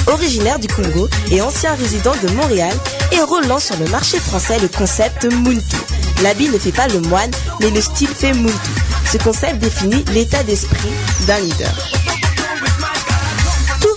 Originaire 0.08 0.60
du 0.60 0.68
Congo 0.68 1.08
et 1.32 1.42
ancien 1.42 1.76
résident 1.76 2.14
de 2.24 2.30
Montréal, 2.34 2.74
Eron 3.12 3.42
lance 3.48 3.66
sur 3.66 3.78
le 3.78 3.88
marché 3.90 4.20
français 4.20 4.60
le 4.60 4.68
concept 4.68 5.26
Muntu. 5.26 5.78
L'habit 6.24 6.50
ne 6.50 6.58
fait 6.58 6.72
pas 6.72 6.88
le 6.88 7.00
moine, 7.02 7.32
mais 7.62 7.70
le 7.70 7.80
style 7.80 8.10
fait 8.10 8.34
Muntu. 8.34 8.72
Ce 9.10 9.18
concept 9.18 9.60
définit 9.60 10.04
l'état 10.14 10.44
d'esprit 10.44 10.92
d'un 11.28 11.40
leader. 11.40 11.74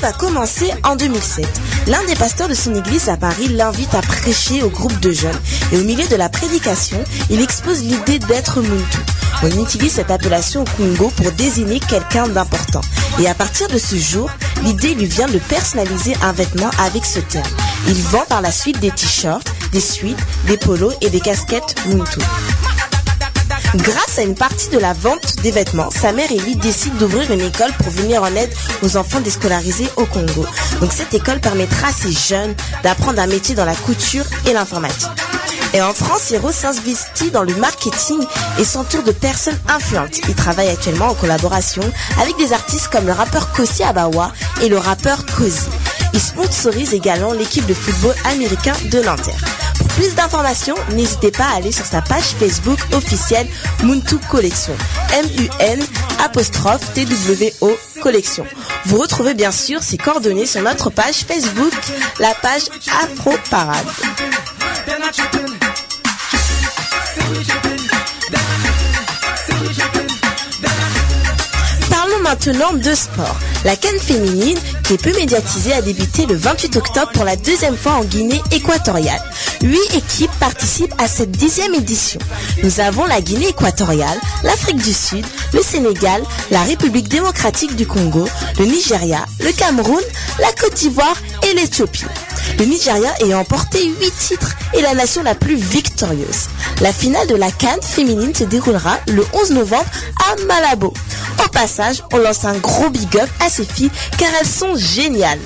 Tout 0.04 0.10
va 0.10 0.16
commencer 0.18 0.70
en 0.82 0.96
2007. 0.96 1.46
L'un 1.86 2.04
des 2.04 2.14
pasteurs 2.14 2.48
de 2.48 2.52
son 2.52 2.74
église 2.74 3.08
à 3.08 3.16
Paris 3.16 3.48
l'invite 3.48 3.94
à 3.94 4.02
prêcher 4.02 4.62
au 4.62 4.68
groupe 4.68 5.00
de 5.00 5.10
jeunes. 5.12 5.40
Et 5.72 5.78
au 5.78 5.84
milieu 5.84 6.06
de 6.06 6.16
la 6.16 6.28
prédication, 6.28 7.02
il 7.30 7.40
expose 7.40 7.82
l'idée 7.82 8.18
d'être 8.18 8.60
Muntu. 8.60 8.98
On 9.42 9.62
utilise 9.62 9.92
cette 9.92 10.10
appellation 10.10 10.60
au 10.60 10.76
Congo 10.76 11.10
pour 11.16 11.32
désigner 11.32 11.80
quelqu'un 11.80 12.28
d'important. 12.28 12.82
Et 13.18 13.28
à 13.28 13.34
partir 13.34 13.66
de 13.68 13.78
ce 13.78 13.96
jour, 13.96 14.28
l'idée 14.62 14.94
lui 14.94 15.06
vient 15.06 15.28
de 15.28 15.38
personnaliser 15.38 16.14
un 16.20 16.32
vêtement 16.32 16.70
avec 16.80 17.06
ce 17.06 17.20
terme. 17.20 17.48
Il 17.88 18.02
vend 18.02 18.26
par 18.28 18.42
la 18.42 18.52
suite 18.52 18.80
des 18.80 18.90
t-shirts, 18.90 19.50
des 19.72 19.80
suites, 19.80 20.20
des 20.46 20.58
polos 20.58 20.92
et 21.00 21.08
des 21.08 21.20
casquettes 21.20 21.76
Muntu. 21.86 22.20
Grâce 23.76 24.18
à 24.18 24.22
une 24.22 24.36
partie 24.36 24.68
de 24.68 24.78
la 24.78 24.92
vente 24.92 25.36
des 25.42 25.50
vêtements, 25.50 25.90
sa 25.90 26.12
mère 26.12 26.30
et 26.30 26.38
lui 26.38 26.54
décident 26.54 26.96
d'ouvrir 26.96 27.30
une 27.32 27.40
école 27.40 27.72
pour 27.78 27.90
venir 27.90 28.22
en 28.22 28.34
aide 28.36 28.52
aux 28.82 28.96
enfants 28.96 29.20
déscolarisés 29.20 29.88
au 29.96 30.06
Congo. 30.06 30.46
Donc 30.80 30.92
cette 30.92 31.12
école 31.12 31.40
permettra 31.40 31.88
à 31.88 31.92
ces 31.92 32.12
jeunes 32.12 32.54
d'apprendre 32.84 33.20
un 33.20 33.26
métier 33.26 33.56
dans 33.56 33.64
la 33.64 33.74
couture 33.74 34.24
et 34.46 34.52
l'informatique. 34.52 35.10
Et 35.72 35.82
en 35.82 35.92
France, 35.92 36.30
Hiro 36.30 36.52
s'investit 36.52 37.32
dans 37.32 37.42
le 37.42 37.54
marketing 37.56 38.24
et 38.60 38.64
s'entoure 38.64 39.02
de 39.02 39.10
personnes 39.10 39.58
influentes. 39.68 40.20
Il 40.28 40.34
travaille 40.36 40.68
actuellement 40.68 41.08
en 41.08 41.14
collaboration 41.14 41.82
avec 42.22 42.36
des 42.36 42.52
artistes 42.52 42.88
comme 42.92 43.06
le 43.06 43.12
rappeur 43.12 43.50
Kosi 43.52 43.82
Abawa 43.82 44.32
et 44.62 44.68
le 44.68 44.78
rappeur 44.78 45.26
Kosi. 45.36 45.66
Il 46.12 46.20
sponsorise 46.20 46.94
également 46.94 47.32
l'équipe 47.32 47.66
de 47.66 47.74
football 47.74 48.14
américain 48.24 48.74
de 48.92 49.00
Nanterre. 49.00 49.44
Plus 49.94 50.14
d'informations, 50.16 50.74
n'hésitez 50.90 51.30
pas 51.30 51.44
à 51.44 51.56
aller 51.56 51.70
sur 51.70 51.84
sa 51.84 52.02
page 52.02 52.34
Facebook 52.38 52.78
officielle 52.92 53.46
Muntu 53.84 54.16
Collection. 54.28 54.74
M-U-N 55.12 55.80
apostrophe 56.24 56.92
T-W-O 56.94 57.70
Collection. 58.02 58.44
Vous 58.86 58.98
retrouvez 58.98 59.34
bien 59.34 59.52
sûr 59.52 59.82
ses 59.82 59.96
coordonnées 59.96 60.46
sur 60.46 60.62
notre 60.62 60.90
page 60.90 61.24
Facebook, 61.26 61.72
la 62.18 62.34
page 62.34 62.62
Afro 63.04 63.34
Parade. 63.50 63.86
Maintenant 72.24 72.72
de 72.72 72.94
sport. 72.94 73.36
La 73.64 73.76
canne 73.76 73.98
féminine, 73.98 74.58
qui 74.82 74.94
est 74.94 75.02
peu 75.02 75.12
médiatisée, 75.12 75.74
a 75.74 75.82
débuté 75.82 76.24
le 76.26 76.34
28 76.34 76.76
octobre 76.76 77.12
pour 77.12 77.24
la 77.24 77.36
deuxième 77.36 77.76
fois 77.76 77.92
en 77.92 78.04
Guinée 78.04 78.40
équatoriale. 78.50 79.22
Huit 79.62 79.94
équipes 79.94 80.30
participent 80.40 80.94
à 80.98 81.06
cette 81.06 81.30
dixième 81.30 81.74
édition. 81.74 82.18
Nous 82.62 82.80
avons 82.80 83.04
la 83.04 83.20
Guinée 83.20 83.48
équatoriale, 83.48 84.18
l'Afrique 84.42 84.82
du 84.82 84.92
Sud, 84.92 85.24
le 85.52 85.62
Sénégal, 85.62 86.22
la 86.50 86.62
République 86.62 87.08
démocratique 87.08 87.76
du 87.76 87.86
Congo, 87.86 88.26
le 88.58 88.64
Nigeria, 88.64 89.24
le 89.40 89.52
Cameroun, 89.52 90.02
la 90.40 90.52
Côte 90.52 90.74
d'Ivoire 90.74 91.16
et 91.46 91.54
l'Éthiopie. 91.54 92.06
Le 92.58 92.64
Nigeria 92.66 93.12
ayant 93.20 93.40
emporté 93.40 93.84
8 93.84 94.12
titres 94.18 94.54
est 94.74 94.82
la 94.82 94.94
nation 94.94 95.22
la 95.22 95.34
plus 95.34 95.56
victorieuse. 95.56 96.48
La 96.80 96.92
finale 96.92 97.26
de 97.26 97.34
la 97.34 97.50
Cannes 97.50 97.82
féminine 97.82 98.34
se 98.34 98.44
déroulera 98.44 98.98
le 99.08 99.24
11 99.32 99.50
novembre 99.50 99.90
à 100.30 100.36
Malabo. 100.46 100.92
Au 101.44 101.48
passage, 101.48 102.02
on 102.12 102.18
lance 102.18 102.44
un 102.44 102.56
gros 102.58 102.90
big 102.90 103.16
up 103.16 103.28
à 103.40 103.48
ces 103.48 103.64
filles 103.64 103.90
car 104.18 104.30
elles 104.40 104.46
sont 104.46 104.76
géniales. 104.76 105.40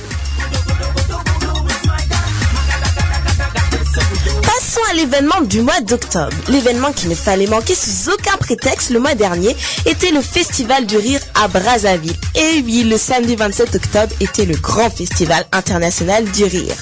À 4.87 4.95
l'événement 4.95 5.41
du 5.43 5.61
mois 5.61 5.81
d'octobre. 5.81 6.35
L'événement 6.49 6.93
qu'il 6.93 7.11
ne 7.11 7.15
fallait 7.15 7.47
manquer 7.47 7.75
sous 7.75 8.11
aucun 8.11 8.37
prétexte 8.39 8.89
le 8.89 9.01
mois 9.01 9.15
dernier 9.15 9.55
était 9.85 10.11
le 10.11 10.23
Festival 10.23 10.87
du 10.87 10.97
Rire 10.97 11.21
à 11.35 11.47
Brazzaville. 11.47 12.17
Et 12.35 12.63
oui, 12.65 12.85
le 12.85 12.97
samedi 12.97 13.37
27 13.37 13.75
octobre 13.75 14.15
était 14.21 14.47
le 14.47 14.55
grand 14.57 14.89
festival 14.89 15.45
international 15.53 16.25
du 16.31 16.45
rire. 16.45 16.75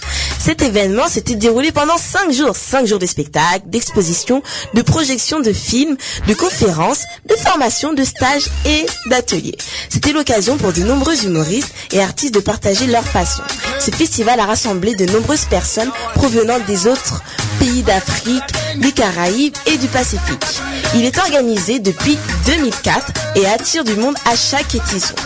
Cet 0.46 0.62
événement 0.62 1.08
s'était 1.08 1.34
déroulé 1.34 1.72
pendant 1.72 1.98
5 1.98 2.30
jours. 2.30 2.54
5 2.54 2.86
jours 2.86 3.00
de 3.00 3.06
spectacles, 3.06 3.68
d'expositions, 3.68 4.44
de 4.74 4.82
projections 4.82 5.40
de 5.40 5.52
films, 5.52 5.96
de 6.28 6.34
conférences, 6.34 7.02
de 7.28 7.34
formations, 7.34 7.92
de 7.94 8.04
stages 8.04 8.46
et 8.64 8.86
d'ateliers. 9.06 9.56
C'était 9.88 10.12
l'occasion 10.12 10.56
pour 10.56 10.72
de 10.72 10.84
nombreux 10.84 11.24
humoristes 11.24 11.74
et 11.90 12.00
artistes 12.00 12.32
de 12.32 12.38
partager 12.38 12.86
leur 12.86 13.02
passion. 13.08 13.42
Ce 13.80 13.90
festival 13.90 14.38
a 14.38 14.46
rassemblé 14.46 14.94
de 14.94 15.06
nombreuses 15.06 15.46
personnes 15.46 15.90
provenant 16.14 16.60
des 16.60 16.86
autres 16.86 17.24
pays 17.58 17.82
d'Afrique, 17.82 18.44
des 18.76 18.92
Caraïbes 18.92 19.56
et 19.66 19.78
du 19.78 19.88
Pacifique. 19.88 20.60
Il 20.94 21.04
est 21.04 21.18
organisé 21.18 21.80
depuis 21.80 22.16
2004 22.46 23.12
et 23.34 23.46
attire 23.46 23.82
du 23.82 23.96
monde 23.96 24.14
à 24.24 24.36
chaque 24.36 24.76
édition. 24.76 25.16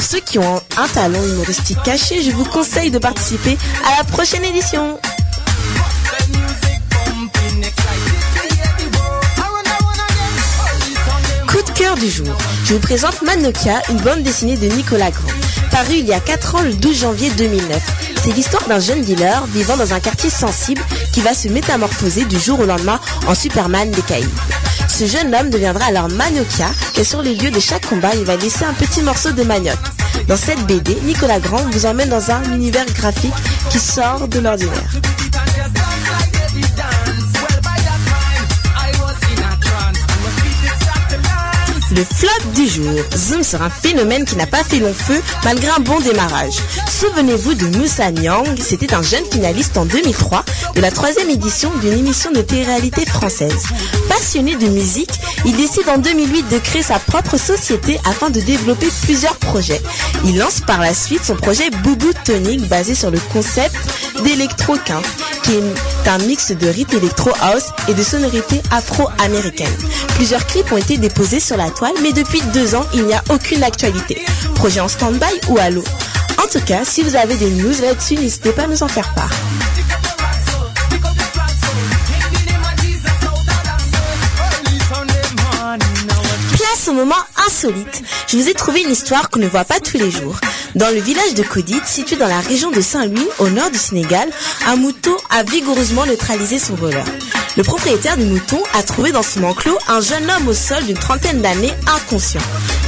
Pour 0.00 0.08
ceux 0.08 0.20
qui 0.20 0.38
ont 0.38 0.62
un 0.78 0.88
talent 0.88 1.22
humoristique 1.22 1.76
caché, 1.84 2.22
je 2.22 2.30
vous 2.30 2.46
conseille 2.46 2.90
de 2.90 2.96
participer 2.96 3.58
à 3.84 3.98
la 3.98 4.04
prochaine 4.04 4.42
édition. 4.42 4.98
Coup 11.46 11.62
de 11.62 11.70
cœur 11.78 11.96
du 11.96 12.08
jour. 12.08 12.28
Je 12.64 12.72
vous 12.72 12.80
présente 12.80 13.20
Manokia, 13.20 13.82
une 13.90 13.98
bande 13.98 14.22
dessinée 14.22 14.56
de 14.56 14.74
Nicolas 14.74 15.10
Grand. 15.10 15.28
Paru 15.70 15.96
il 15.98 16.06
y 16.06 16.14
a 16.14 16.20
4 16.20 16.54
ans 16.54 16.62
le 16.62 16.72
12 16.72 16.98
janvier 16.98 17.28
2009. 17.36 17.82
C'est 18.24 18.32
l'histoire 18.32 18.66
d'un 18.68 18.80
jeune 18.80 19.02
dealer 19.02 19.44
vivant 19.48 19.76
dans 19.76 19.92
un 19.92 20.00
quartier 20.00 20.30
sensible 20.30 20.80
qui 21.12 21.20
va 21.20 21.34
se 21.34 21.48
métamorphoser 21.48 22.24
du 22.24 22.40
jour 22.40 22.58
au 22.60 22.64
lendemain 22.64 23.00
en 23.26 23.34
Superman 23.34 23.90
des 23.90 24.02
Caïbes. 24.02 24.28
Ce 24.98 25.06
jeune 25.06 25.34
homme 25.34 25.50
deviendra 25.50 25.86
alors 25.86 26.08
Manokia 26.10 26.70
et 26.98 27.04
sur 27.04 27.22
les 27.22 27.34
lieux 27.34 27.50
de 27.50 27.60
chaque 27.60 27.86
combat, 27.86 28.10
il 28.14 28.24
va 28.24 28.36
laisser 28.36 28.64
un 28.64 28.74
petit 28.74 29.00
morceau 29.00 29.30
de 29.30 29.42
manioc. 29.42 29.78
Dans 30.28 30.36
cette 30.36 30.66
BD, 30.66 30.94
Nicolas 31.04 31.40
Grand 31.40 31.64
vous 31.70 31.86
emmène 31.86 32.10
dans 32.10 32.30
un 32.30 32.42
univers 32.52 32.86
graphique 32.86 33.32
qui 33.70 33.78
sort 33.78 34.28
de 34.28 34.40
l'ordinaire. 34.40 34.90
Le 41.96 42.04
flop 42.04 42.52
du 42.54 42.68
jour. 42.68 43.02
Zoom 43.16 43.42
sur 43.42 43.62
un 43.62 43.70
phénomène 43.70 44.24
qui 44.24 44.36
n'a 44.36 44.46
pas 44.46 44.62
fait 44.62 44.78
long 44.78 44.94
feu 44.94 45.20
malgré 45.44 45.70
un 45.70 45.80
bon 45.80 45.98
démarrage. 45.98 46.54
Souvenez-vous 46.88 47.54
de 47.54 47.66
Moussa 47.78 48.12
Nyang, 48.12 48.46
c'était 48.60 48.94
un 48.94 49.02
jeune 49.02 49.24
finaliste 49.24 49.76
en 49.76 49.86
2003 49.86 50.44
de 50.76 50.80
la 50.80 50.92
troisième 50.92 51.30
édition 51.30 51.72
d'une 51.80 51.94
émission 51.98 52.30
de 52.30 52.42
télé-réalité 52.42 53.04
française. 53.06 53.64
Passionné 54.10 54.56
de 54.56 54.66
musique, 54.66 55.12
il 55.44 55.56
décide 55.56 55.88
en 55.88 55.96
2008 55.96 56.48
de 56.48 56.58
créer 56.58 56.82
sa 56.82 56.98
propre 56.98 57.38
société 57.38 57.98
afin 58.04 58.28
de 58.28 58.40
développer 58.40 58.88
plusieurs 59.04 59.36
projets. 59.36 59.80
Il 60.24 60.36
lance 60.36 60.60
par 60.60 60.80
la 60.80 60.92
suite 60.92 61.24
son 61.24 61.36
projet 61.36 61.70
Boubou 61.84 62.10
Tonic 62.24 62.68
basé 62.68 62.96
sur 62.96 63.12
le 63.12 63.20
concept 63.32 63.76
d'électro 64.24 64.74
qui 65.44 65.52
est 65.52 66.08
un 66.08 66.18
mix 66.18 66.50
de 66.50 66.66
rythme 66.66 66.96
électro 66.96 67.30
house 67.40 67.70
et 67.88 67.94
de 67.94 68.02
sonorités 68.02 68.60
afro-américaines. 68.72 69.68
Plusieurs 70.16 70.44
clips 70.44 70.72
ont 70.72 70.76
été 70.76 70.98
déposés 70.98 71.40
sur 71.40 71.56
la 71.56 71.70
toile, 71.70 71.94
mais 72.02 72.12
depuis 72.12 72.42
deux 72.52 72.74
ans, 72.74 72.84
il 72.92 73.04
n'y 73.04 73.14
a 73.14 73.22
aucune 73.30 73.62
actualité. 73.62 74.20
Projet 74.56 74.80
en 74.80 74.88
stand-by 74.88 75.40
ou 75.48 75.58
à 75.58 75.70
l'eau? 75.70 75.84
En 76.42 76.48
tout 76.48 76.64
cas, 76.64 76.80
si 76.84 77.02
vous 77.02 77.14
avez 77.14 77.36
des 77.36 77.50
news 77.50 77.74
là-dessus, 77.80 78.16
n'hésitez 78.16 78.50
pas 78.50 78.64
à 78.64 78.66
nous 78.66 78.82
en 78.82 78.88
faire 78.88 79.14
part. 79.14 79.30
Moment 86.92 87.14
insolite. 87.46 88.02
Je 88.26 88.36
vous 88.36 88.48
ai 88.48 88.54
trouvé 88.54 88.82
une 88.82 88.90
histoire 88.90 89.30
qu'on 89.30 89.38
ne 89.38 89.46
voit 89.46 89.64
pas 89.64 89.78
tous 89.78 89.96
les 89.96 90.10
jours. 90.10 90.36
Dans 90.74 90.92
le 90.92 91.00
village 91.00 91.34
de 91.34 91.42
Kodit, 91.44 91.80
situé 91.84 92.16
dans 92.16 92.26
la 92.26 92.40
région 92.40 92.70
de 92.70 92.80
Saint-Louis, 92.80 93.28
au 93.38 93.48
nord 93.48 93.70
du 93.70 93.78
Sénégal, 93.78 94.28
un 94.66 94.76
mouton 94.76 95.16
a 95.30 95.44
vigoureusement 95.44 96.04
neutralisé 96.04 96.58
son 96.58 96.74
voleur. 96.74 97.04
Le 97.56 97.64
propriétaire 97.64 98.16
du 98.16 98.24
mouton 98.26 98.62
a 98.74 98.82
trouvé 98.82 99.10
dans 99.10 99.22
son 99.22 99.42
enclos 99.42 99.76
un 99.88 100.00
jeune 100.00 100.30
homme 100.30 100.48
au 100.48 100.54
sol 100.54 100.84
d'une 100.84 100.96
trentaine 100.96 101.42
d'années 101.42 101.74
inconscient. 101.86 102.40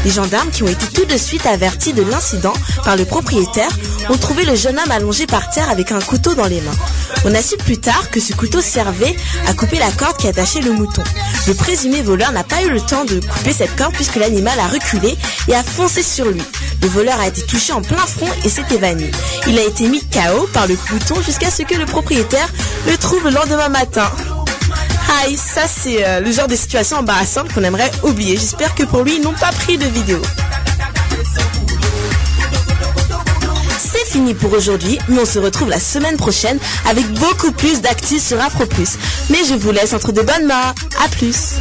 Les 0.04 0.10
gendarmes 0.10 0.50
qui 0.50 0.62
ont 0.62 0.68
été 0.68 0.86
tout 0.86 1.04
de 1.04 1.16
suite 1.16 1.46
avertis 1.46 1.92
de 1.92 2.02
l'incident 2.02 2.52
par 2.84 2.96
le 2.96 3.04
propriétaire 3.04 3.70
ont 4.08 4.16
trouvé 4.16 4.44
le 4.44 4.54
jeune 4.54 4.78
homme 4.78 4.90
allongé 4.90 5.26
par 5.26 5.50
terre 5.50 5.68
avec 5.68 5.90
un 5.90 6.00
couteau 6.00 6.34
dans 6.34 6.46
les 6.46 6.60
mains. 6.60 6.76
On 7.24 7.34
a 7.34 7.42
su 7.42 7.56
plus 7.56 7.78
tard 7.78 8.10
que 8.10 8.20
ce 8.20 8.32
couteau 8.34 8.60
servait 8.60 9.16
à 9.48 9.54
couper 9.54 9.78
la 9.78 9.90
corde 9.90 10.16
qui 10.16 10.28
attachait 10.28 10.60
le 10.60 10.72
mouton. 10.72 11.02
Le 11.48 11.54
présumé 11.54 12.00
voleur 12.02 12.30
n'a 12.30 12.44
pas 12.44 12.62
eu 12.62 12.70
le 12.70 12.80
temps 12.80 13.04
de 13.04 13.20
couper 13.20 13.52
cette 13.52 13.74
corde 13.76 13.94
puisque 13.94 14.16
l'animal 14.16 14.58
a 14.60 14.68
reculé 14.68 15.16
et 15.48 15.54
a 15.54 15.64
foncé 15.64 16.02
sur 16.02 16.26
lui. 16.26 16.42
Le 16.82 16.88
voleur 16.88 17.20
a 17.20 17.26
été 17.26 17.42
touché 17.42 17.72
en 17.72 17.82
plein 17.82 18.06
front 18.06 18.30
et 18.44 18.48
s'est 18.48 18.64
évanoui. 18.70 19.10
Il 19.48 19.58
a 19.58 19.64
été 19.64 19.88
mis 19.88 20.02
KO 20.02 20.48
par 20.52 20.68
le 20.68 20.76
couteau 20.76 21.20
jusqu'à 21.22 21.50
ce 21.50 21.62
que 21.62 21.74
le 21.74 21.86
propriétaire 21.86 22.48
le 22.86 22.96
trouve 22.96 23.24
le 23.24 23.30
lendemain 23.30 23.68
matin. 23.68 24.10
Ça 25.36 25.68
c'est 25.68 26.04
euh, 26.04 26.20
le 26.20 26.32
genre 26.32 26.48
de 26.48 26.56
situation 26.56 26.96
embarrassante 26.96 27.52
qu'on 27.52 27.62
aimerait 27.62 27.90
oublier. 28.02 28.36
J'espère 28.36 28.74
que 28.74 28.82
pour 28.82 29.02
lui, 29.02 29.16
ils 29.16 29.22
n'ont 29.22 29.34
pas 29.34 29.52
pris 29.52 29.76
de 29.76 29.84
vidéo. 29.84 30.20
C'est 33.78 34.06
fini 34.10 34.34
pour 34.34 34.52
aujourd'hui, 34.52 34.98
mais 35.08 35.20
on 35.20 35.26
se 35.26 35.38
retrouve 35.38 35.68
la 35.68 35.78
semaine 35.78 36.16
prochaine 36.16 36.58
avec 36.88 37.06
beaucoup 37.12 37.52
plus 37.52 37.80
d'actifs 37.82 38.26
sur 38.26 38.40
Afro. 38.40 38.64
Mais 39.30 39.38
je 39.46 39.54
vous 39.54 39.70
laisse 39.70 39.92
entre 39.92 40.12
de 40.12 40.22
bonnes 40.22 40.46
mains. 40.46 40.74
À 41.04 41.08
plus. 41.08 41.56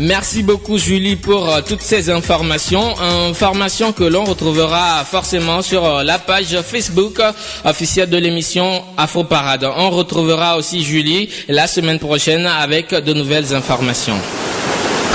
Merci 0.00 0.42
beaucoup 0.42 0.78
Julie 0.78 1.16
pour 1.16 1.50
euh, 1.50 1.60
toutes 1.60 1.82
ces 1.82 2.08
informations, 2.08 2.98
informations 2.98 3.92
que 3.92 4.04
l'on 4.04 4.24
retrouvera 4.24 5.04
forcément 5.04 5.60
sur 5.60 5.84
euh, 5.84 6.02
la 6.02 6.18
page 6.18 6.58
Facebook 6.62 7.20
euh, 7.20 7.32
officielle 7.66 8.08
de 8.08 8.16
l'émission 8.16 8.82
Afro 8.96 9.24
Parade. 9.24 9.68
On 9.76 9.90
retrouvera 9.90 10.56
aussi 10.56 10.82
Julie 10.82 11.28
la 11.48 11.66
semaine 11.66 11.98
prochaine 11.98 12.46
avec 12.46 12.94
de 12.94 13.12
nouvelles 13.12 13.54
informations. 13.54 14.16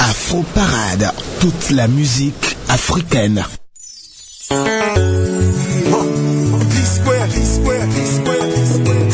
Afro 0.02 0.44
Parade, 0.54 1.12
toute 1.40 1.72
la 1.72 1.88
musique 1.88 2.56
africaine. 2.70 3.44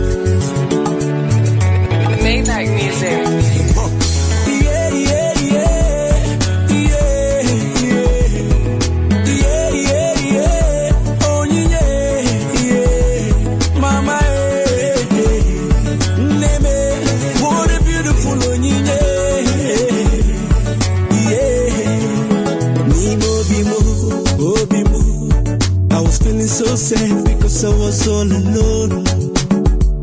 Sad 26.91 27.25
because 27.25 27.65
I 27.65 27.69
was 27.69 28.09
all 28.09 28.31
alone. 28.41 29.05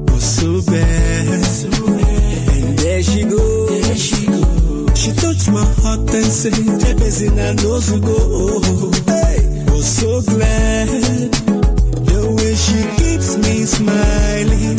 Was 0.08 0.26
so 0.39 0.50
bad. 0.71 1.28
And 2.63 2.80
there 2.80 3.04
she 3.04 3.23
go. 3.23 3.43
There 3.67 3.95
she 3.95 4.26
go. 4.26 4.93
She 4.95 5.12
touched 5.23 5.50
my 5.52 5.65
heart 5.82 6.08
and 6.19 6.32
said, 6.39 6.54
Jebezin 6.54 7.38
I 7.47 7.52
know 7.60 7.80
to 7.89 7.97
go. 8.10 8.19
Hey, 9.12 9.39
was 9.71 9.88
so 10.00 10.21
glad. 10.31 10.88
The 12.10 12.19
way 12.38 12.54
she 12.65 12.79
keeps 13.00 13.29
me 13.44 13.65
smiling, 13.65 14.77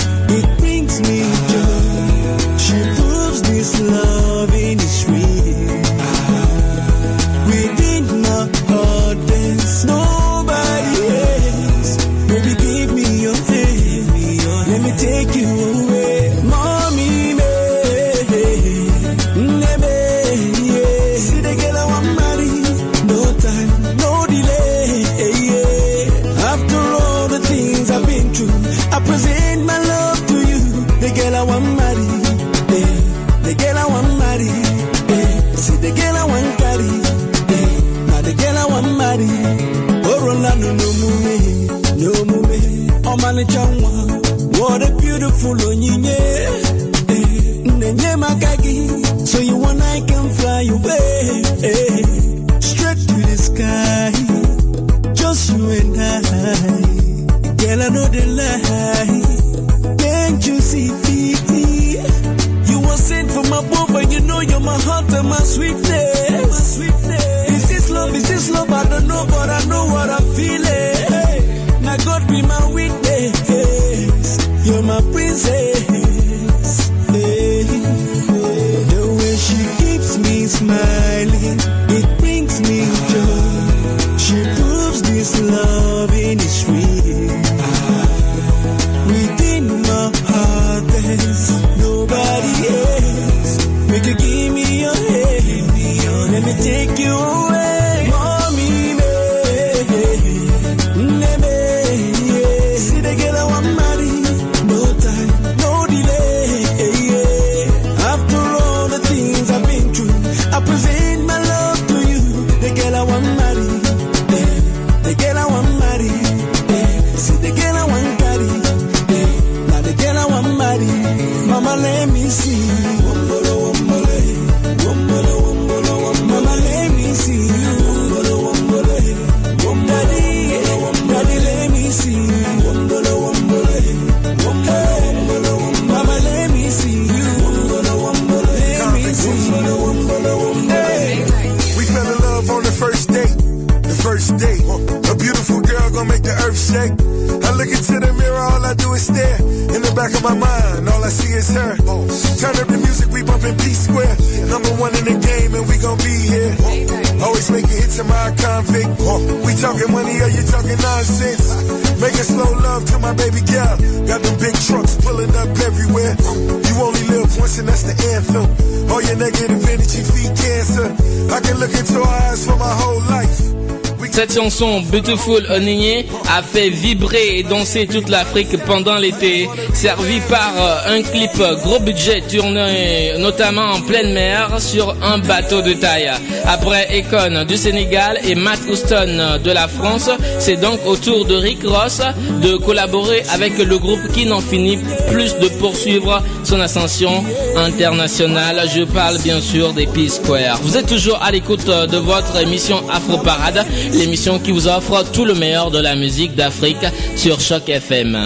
Cette 174.18 174.34
chanson 174.34 174.80
Beautiful 174.80 175.46
Onigné 175.48 176.04
a 176.28 176.42
fait 176.42 176.70
vibrer 176.70 177.38
et 177.38 177.42
danser 177.44 177.86
toute 177.86 178.08
l'Afrique 178.08 178.56
pendant 178.66 178.96
l'été, 178.96 179.48
servi 179.72 180.18
par 180.28 180.54
euh, 180.58 180.96
un 180.96 181.02
clip 181.02 181.40
gros 181.62 181.78
budget 181.78 182.22
tourné 182.22 183.12
notamment 183.20 183.74
en 183.74 183.80
pleine 183.80 184.12
mer 184.12 184.60
sur 184.60 184.96
un 185.04 185.18
bateau 185.18 185.62
de 185.62 185.74
taille. 185.74 186.10
Après 186.50 186.88
Econ 186.98 187.44
du 187.44 187.58
Sénégal 187.58 188.18
et 188.26 188.34
Matt 188.34 188.60
Houston 188.70 189.38
de 189.44 189.50
la 189.50 189.68
France, 189.68 190.08
c'est 190.38 190.56
donc 190.56 190.80
au 190.86 190.96
tour 190.96 191.26
de 191.26 191.34
Rick 191.34 191.62
Ross 191.62 192.00
de 192.42 192.56
collaborer 192.56 193.22
avec 193.34 193.58
le 193.58 193.76
groupe 193.78 194.00
qui 194.14 194.24
n'en 194.24 194.40
finit 194.40 194.78
plus 195.10 195.36
de 195.38 195.48
poursuivre 195.58 196.22
son 196.44 196.58
ascension 196.58 197.22
internationale. 197.54 198.62
Je 198.74 198.84
parle 198.84 199.18
bien 199.18 199.42
sûr 199.42 199.74
des 199.74 199.86
P-Square. 199.86 200.58
Vous 200.62 200.78
êtes 200.78 200.86
toujours 200.86 201.22
à 201.22 201.30
l'écoute 201.30 201.66
de 201.66 201.96
votre 201.98 202.40
émission 202.40 202.82
Afro 202.90 203.18
Parade, 203.18 203.66
l'émission 203.92 204.38
qui 204.38 204.50
vous 204.50 204.68
offre 204.68 205.04
tout 205.12 205.26
le 205.26 205.34
meilleur 205.34 205.70
de 205.70 205.80
la 205.80 205.96
musique 205.96 206.34
d'Afrique 206.34 206.78
sur 207.14 207.38
Choc 207.40 207.68
FM. 207.68 208.16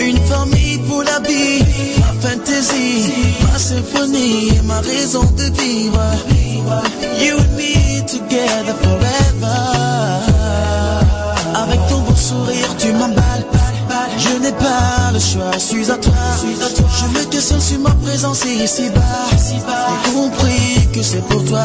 une 0.00 0.18
famille 0.26 0.78
pour 0.88 1.02
la 1.02 1.20
vie, 1.20 1.64
ma 2.00 2.28
fantaisie, 2.28 3.12
ma 3.42 3.58
symphonie 3.58 4.52
ma 4.64 4.80
raison 4.80 5.24
de 5.36 5.44
vivre. 5.60 6.00
You 7.20 7.36
and 7.38 7.56
me 7.56 8.00
together 8.06 8.74
forever. 8.82 9.58
Avec 11.54 11.80
ton 11.88 12.00
beau 12.00 12.14
sourire, 12.14 12.76
tu 12.78 12.92
m'emballes. 12.92 13.44
Je 14.18 14.36
n'ai 14.42 14.52
pas 14.52 15.12
le 15.12 15.20
choix, 15.20 15.52
je 15.54 15.58
suis 15.58 15.90
à 15.90 15.96
toi. 15.96 16.12
Je 16.42 17.18
me 17.18 17.24
questionne 17.30 17.60
sur 17.60 17.78
ma 17.78 17.90
présence 17.90 18.44
ici-bas. 18.44 19.00
J'ai 19.30 20.12
compris 20.12 20.88
que 20.92 21.02
c'est 21.02 21.22
pour 21.28 21.44
toi. 21.44 21.64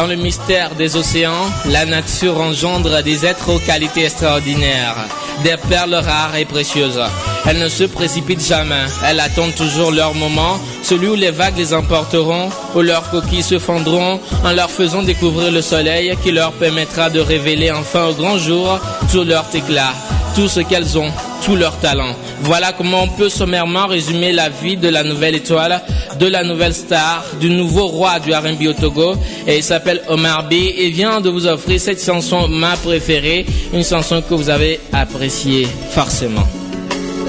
Dans 0.00 0.06
le 0.06 0.16
mystère 0.16 0.74
des 0.76 0.96
océans, 0.96 1.50
la 1.66 1.84
nature 1.84 2.40
engendre 2.40 3.02
des 3.02 3.26
êtres 3.26 3.52
aux 3.52 3.58
qualités 3.58 4.04
extraordinaires, 4.04 4.96
des 5.44 5.58
perles 5.68 5.94
rares 5.94 6.36
et 6.36 6.46
précieuses. 6.46 7.02
Elle 7.46 7.58
ne 7.58 7.68
se 7.68 7.84
précipite 7.84 8.42
jamais, 8.42 8.86
elle 9.06 9.20
attend 9.20 9.50
toujours 9.50 9.90
leur 9.90 10.14
moment, 10.14 10.58
celui 10.82 11.08
où 11.08 11.14
les 11.16 11.30
vagues 11.30 11.58
les 11.58 11.74
emporteront, 11.74 12.48
où 12.74 12.80
leurs 12.80 13.10
coquilles 13.10 13.42
se 13.42 13.58
fondront 13.58 14.18
en 14.42 14.52
leur 14.54 14.70
faisant 14.70 15.02
découvrir 15.02 15.52
le 15.52 15.60
soleil 15.60 16.16
qui 16.22 16.32
leur 16.32 16.52
permettra 16.52 17.10
de 17.10 17.20
révéler 17.20 17.70
enfin 17.70 18.06
au 18.06 18.14
grand 18.14 18.38
jour 18.38 18.80
tout 19.12 19.24
leur 19.24 19.44
éclat, 19.52 19.92
tout 20.34 20.48
ce 20.48 20.60
qu'elles 20.60 20.96
ont, 20.96 21.12
tout 21.50 21.56
leur 21.56 21.76
talent. 21.80 22.14
Voilà 22.42 22.72
comment 22.72 23.02
on 23.02 23.08
peut 23.08 23.28
sommairement 23.28 23.88
résumer 23.88 24.30
la 24.30 24.48
vie 24.48 24.76
de 24.76 24.88
la 24.88 25.02
nouvelle 25.02 25.34
étoile, 25.34 25.82
de 26.20 26.26
la 26.26 26.44
nouvelle 26.44 26.72
star, 26.72 27.24
du 27.40 27.50
nouveau 27.50 27.88
roi 27.88 28.20
du 28.20 28.32
R&B 28.32 28.68
au 28.68 28.72
Togo. 28.72 29.16
Et 29.48 29.56
il 29.56 29.62
s'appelle 29.64 30.00
Omar 30.08 30.48
B 30.48 30.52
et 30.52 30.90
vient 30.90 31.20
de 31.20 31.28
vous 31.28 31.46
offrir 31.48 31.80
cette 31.80 32.04
chanson, 32.04 32.46
ma 32.46 32.76
préférée, 32.76 33.46
une 33.72 33.84
chanson 33.84 34.22
que 34.22 34.34
vous 34.34 34.48
avez 34.48 34.78
appréciée 34.92 35.66
forcément. 35.90 36.46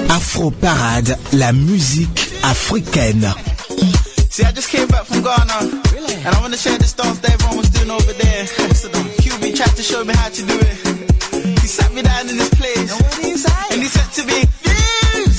Afro 0.08 0.52
Parade, 0.52 1.18
la 1.32 1.52
musique 1.52 2.28
africaine. 2.44 3.34
See, 4.30 4.44
I 4.44 4.52
just 4.54 4.70
came 4.70 4.86
back 4.86 5.04
from 5.04 5.22
Ghana, 5.22 5.58
and 5.58 6.34
I 6.34 6.40
want 6.40 6.52
to 6.52 6.58
share 6.58 6.78
this 6.78 6.94
dance 6.94 7.18
that 7.18 7.34
everyone 7.34 7.58
was 7.58 7.70
doing 7.70 7.90
over 7.90 8.12
there. 8.12 8.44
QB 8.44 9.56
tried 9.56 9.76
to 9.76 9.82
show 9.82 10.04
me 10.04 10.14
how 10.14 10.28
to 10.28 10.42
do 10.46 10.58
it. 10.60 10.91
He 11.62 11.68
sat 11.68 11.92
me 11.94 12.02
down 12.02 12.28
in 12.28 12.36
this 12.36 12.50
place, 12.50 12.90
and 13.70 13.80
he 13.82 13.88
said 13.88 14.10
to 14.18 14.22
me, 14.26 14.38
"Fuse." 14.62 15.38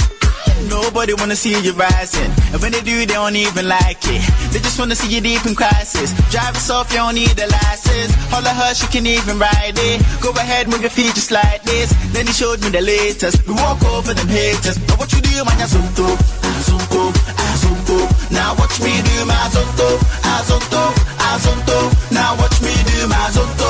Nobody 0.69 1.13
wanna 1.13 1.35
see 1.35 1.53
you 1.65 1.73
rising, 1.73 2.31
and 2.51 2.61
when 2.61 2.71
they 2.71 2.81
do, 2.81 2.95
they 3.05 3.13
don't 3.13 3.35
even 3.35 3.67
like 3.67 4.01
it. 4.07 4.21
They 4.51 4.59
just 4.59 4.79
wanna 4.79 4.95
see 4.95 5.09
you 5.13 5.21
deep 5.21 5.45
in 5.45 5.53
crisis. 5.53 6.09
Drive 6.31 6.55
us 6.55 6.69
off, 6.69 6.91
you 6.91 6.99
don't 7.03 7.15
need 7.15 7.37
a 7.37 7.47
license. 7.47 8.13
Of 8.33 8.47
her, 8.47 8.73
she 8.73 8.87
can 8.87 9.05
even 9.05 9.37
ride 9.37 9.77
it. 9.77 10.01
Go 10.21 10.31
ahead, 10.31 10.67
move 10.67 10.81
your 10.81 10.89
feet 10.89 11.13
just 11.13 11.29
like 11.29 11.61
this. 11.63 11.93
Then 12.13 12.25
he 12.25 12.33
showed 12.33 12.59
me 12.63 12.69
the 12.69 12.81
latest. 12.81 13.45
We 13.47 13.53
walk 13.53 13.83
over 13.83 14.13
them 14.13 14.27
haters. 14.27 14.77
But 14.87 14.97
what 14.99 15.11
you 15.13 15.21
do, 15.21 15.43
man, 15.45 15.59
azonto, 15.65 16.07
azonto, 16.49 17.03
azonto. 17.51 17.97
Now 18.31 18.55
watch 18.55 18.79
me 18.81 18.93
do 19.07 19.25
my 19.25 19.35
azonto, 19.47 19.89
azonto, 20.35 20.83
azonto. 21.29 21.77
Now 22.11 22.31
watch 22.39 22.57
me 22.65 22.73
do 22.89 23.07
my 23.07 23.21
azonto, 23.27 23.62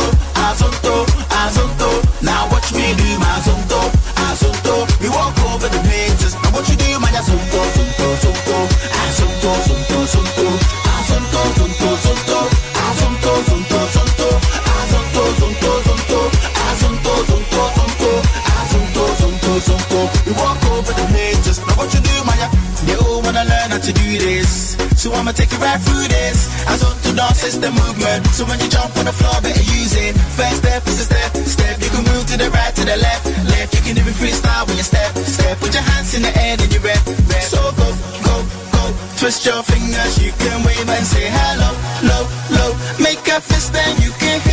I'ma 25.33 25.41
take 25.41 25.51
you 25.51 25.65
right 25.65 25.81
through 25.81 26.07
this. 26.13 26.45
As 26.69 26.83
on 26.85 26.93
to 26.93 27.11
dance 27.17 27.43
is 27.43 27.59
the 27.59 27.71
movement. 27.71 28.21
So 28.37 28.45
when 28.45 28.59
you 28.59 28.69
jump 28.69 28.95
on 28.97 29.05
the 29.05 29.13
floor, 29.13 29.33
better 29.41 29.65
use 29.73 29.97
it. 29.97 30.13
First 30.37 30.61
step 30.61 30.85
is 30.85 31.01
a 31.01 31.05
step, 31.09 31.31
step. 31.49 31.81
You 31.81 31.89
can 31.89 32.05
move 32.05 32.25
to 32.29 32.37
the 32.37 32.49
right, 32.51 32.73
to 32.75 32.85
the 32.85 32.97
left, 32.97 33.25
left. 33.49 33.73
You 33.73 33.81
can 33.81 33.97
even 33.97 34.13
freestyle 34.13 34.67
when 34.67 34.77
you 34.77 34.83
step, 34.85 35.09
step. 35.25 35.57
Put 35.57 35.73
your 35.73 35.81
hands 35.81 36.13
in 36.13 36.21
the 36.21 36.33
air, 36.37 36.57
then 36.57 36.69
you 36.69 36.79
rep, 36.85 37.01
rep. 37.33 37.41
So 37.49 37.57
go, 37.73 37.89
go, 38.21 38.35
go. 38.77 38.83
Twist 39.17 39.45
your 39.45 39.63
fingers, 39.63 40.21
you 40.21 40.31
can 40.37 40.61
wave 40.65 40.89
and 40.89 41.05
say 41.05 41.25
hello, 41.25 41.71
low, 42.05 42.23
low. 42.53 42.71
Make 43.01 43.25
a 43.33 43.41
fist, 43.41 43.73
then 43.73 43.89
you 44.05 44.11
can 44.21 44.37
hit 44.41 44.52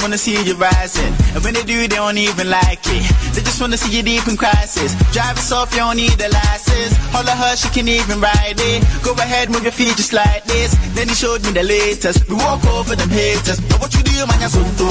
wanna 0.00 0.18
see 0.18 0.36
you 0.42 0.54
rising. 0.54 1.12
And 1.34 1.42
when 1.44 1.54
they 1.54 1.62
do, 1.62 1.76
they 1.80 1.88
don't 1.88 2.18
even 2.18 2.50
like 2.50 2.80
it. 2.86 3.04
They 3.34 3.42
just 3.42 3.60
wanna 3.60 3.76
see 3.76 3.96
you 3.96 4.02
deep 4.02 4.26
in 4.28 4.36
crisis. 4.36 4.94
Drive 5.12 5.38
us 5.38 5.52
off, 5.52 5.72
you 5.72 5.78
don't 5.78 5.96
need 5.96 6.20
a 6.20 6.28
license. 6.28 6.92
Holler 7.12 7.32
her, 7.32 7.56
she 7.56 7.68
can 7.70 7.88
even 7.88 8.20
ride 8.20 8.58
it. 8.58 8.84
Go 9.02 9.12
ahead, 9.14 9.50
move 9.50 9.62
your 9.62 9.72
feet 9.72 9.96
just 9.96 10.12
like 10.12 10.44
this. 10.44 10.74
Then 10.94 11.08
he 11.08 11.14
showed 11.14 11.42
me 11.44 11.52
the 11.52 11.62
latest. 11.62 12.28
We 12.28 12.34
walk 12.36 12.64
over 12.66 12.94
them 12.96 13.10
haters. 13.10 13.60
But 13.60 13.80
what 13.80 13.94
you 13.94 14.02
do, 14.02 14.26
man, 14.26 14.40
you're 14.40 14.50
zonto, 14.50 14.88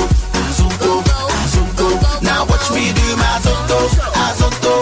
zonto. 0.58 1.04
Now 2.22 2.46
watch 2.46 2.72
me 2.72 2.92
do 2.94 3.08
my 3.18 3.40
zonto, 3.46 3.80
zonto, 4.40 4.74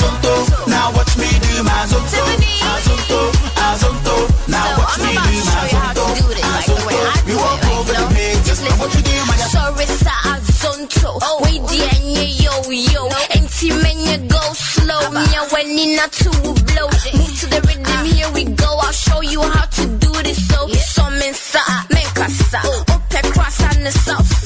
zonto. 0.00 0.66
Now 0.68 0.92
watch 0.92 1.16
me 1.16 1.28
do 1.46 1.62
my 1.62 1.86
zonto, 1.86 2.22
zonto, 2.86 3.20
zonto. 3.80 4.16
Now 4.48 4.66
watch 4.78 4.98
me 4.98 5.12
do 5.12 5.34
my 5.46 5.68
zonto. 5.70 6.01
Slow. 15.02 15.20
Me 15.20 15.36
and 15.36 15.50
when 15.52 15.70
in 15.70 15.98
a 15.98 16.08
two 16.08 16.30
blow. 16.30 16.88
Move 17.18 17.40
to 17.40 17.46
the 17.46 17.60
rhythm, 17.66 18.04
here 18.06 18.30
we 18.32 18.44
go. 18.44 18.78
I'll 18.80 18.92
show 18.92 19.20
you 19.20 19.42
how 19.42 19.66
to 19.66 19.86
do 19.98 20.12
this. 20.22 20.48
So, 20.48 20.68
some 20.68 21.14
inside, 21.14 21.86
make 21.90 22.18
us 22.18 22.54
Up 22.54 23.14
across 23.24 23.62
on 23.62 23.84
the 23.84 23.90
south 23.90 24.41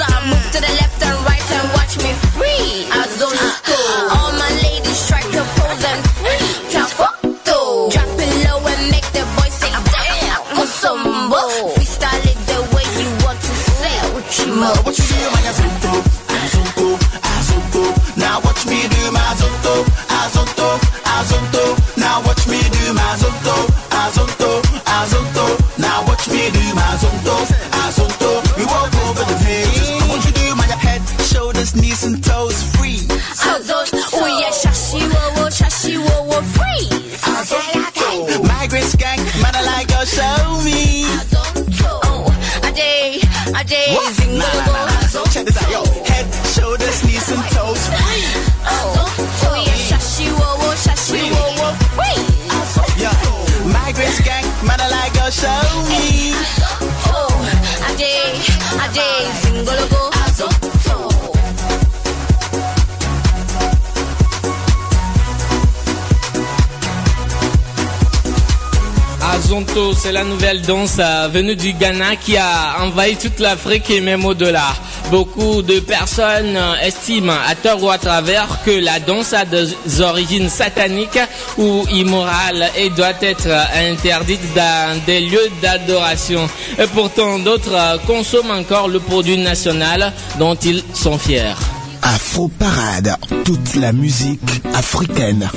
c'est 70.07 70.13
la 70.13 70.23
nouvelle 70.23 70.63
danse 70.63 70.99
euh, 71.01 71.29
venue 71.33 71.57
du 71.57 71.73
Ghana 71.73 72.15
qui 72.15 72.37
a 72.37 72.77
envahi 72.81 73.17
toute 73.17 73.41
l'Afrique 73.41 73.91
et 73.91 74.01
même 74.01 74.25
au-delà. 74.25 74.69
Beaucoup 75.11 75.63
de 75.63 75.81
personnes 75.81 76.57
euh, 76.57 76.75
estiment, 76.81 77.33
à 77.49 77.57
tort 77.57 77.83
ou 77.83 77.91
à 77.91 77.99
travers, 77.99 78.47
que 78.65 78.71
la 78.71 79.01
danse 79.01 79.33
a 79.33 79.45
des 79.45 80.01
origines 80.01 80.49
sataniques 80.49 81.19
ou 81.59 81.85
immorales 81.91 82.71
et 82.79 82.89
doit 82.91 83.19
être 83.21 83.49
euh, 83.49 83.93
interdite 83.93 84.55
dans 84.55 85.05
des 85.07 85.23
lieux 85.23 85.51
d'adoration. 85.61 86.49
Et 86.79 86.87
pourtant, 86.95 87.41
d'autres 87.41 87.75
euh, 87.75 87.99
consomment 88.07 88.53
encore 88.53 88.87
le 88.87 89.01
produit 89.01 89.39
national 89.39 90.13
dont 90.39 90.55
ils 90.55 90.85
sont 90.95 91.19
fiers. 91.19 91.55
Afro 92.03 92.47
Parade, 92.47 93.17
toute 93.45 93.75
la 93.75 93.93
musique 93.93 94.41
africaine. 94.73 95.51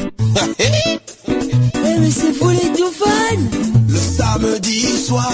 mais 1.27 2.09
c'est 2.09 2.31
les 2.31 3.78
samedi 4.33 4.97
soir, 4.97 5.31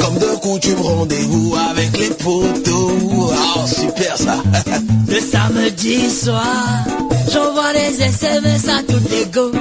comme 0.00 0.18
de 0.18 0.36
coutume, 0.40 0.80
rendez-vous 0.80 1.54
avec 1.70 1.96
les 1.98 2.10
potos. 2.10 2.92
Oh, 3.30 3.66
super 3.66 4.16
ça. 4.16 4.42
Le 5.08 5.20
samedi 5.20 6.10
soir, 6.10 6.84
j'envoie 7.32 7.72
des 7.72 8.02
SMS 8.02 8.68
à 8.68 8.82
toutes 8.82 9.10
les 9.10 9.26
go. 9.26 9.52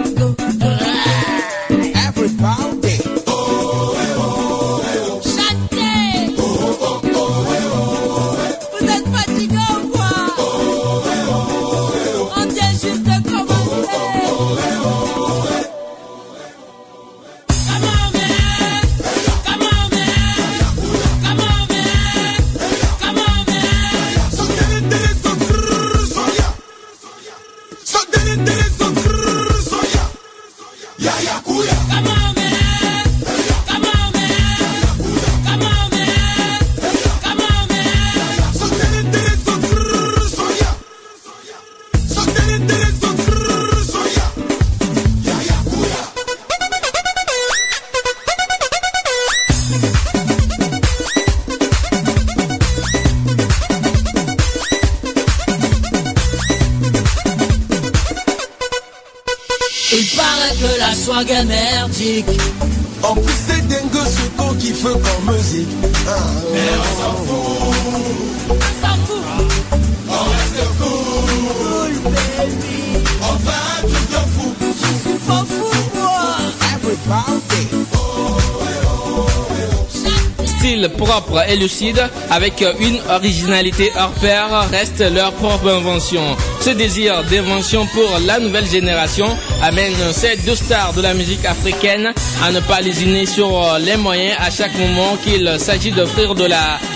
Et 81.51 81.57
lucide, 81.57 82.01
avec 82.29 82.63
une 82.79 82.99
originalité 83.09 83.91
hors 83.99 84.11
pair, 84.21 84.47
reste 84.71 85.03
leur 85.13 85.33
propre 85.33 85.69
invention. 85.69 86.21
Ce 86.61 86.69
désir 86.69 87.23
d'invention 87.25 87.85
pour 87.87 88.19
la 88.25 88.39
nouvelle 88.39 88.67
génération 88.67 89.27
amène 89.61 89.93
ces 90.13 90.37
deux 90.37 90.55
stars 90.55 90.93
de 90.93 91.01
la 91.01 91.13
musique 91.13 91.45
africaine 91.45 92.13
à 92.43 92.51
ne 92.51 92.59
pas 92.61 92.81
lésiner 92.81 93.25
sur 93.25 93.49
les 93.79 93.97
moyens 93.97 94.37
à 94.39 94.49
chaque 94.49 94.75
moment 94.77 95.17
qu'il 95.23 95.55
s'agit 95.59 95.91
d'offrir 95.91 96.35
de 96.35 96.45
la 96.45 96.75
euh, 96.75 96.90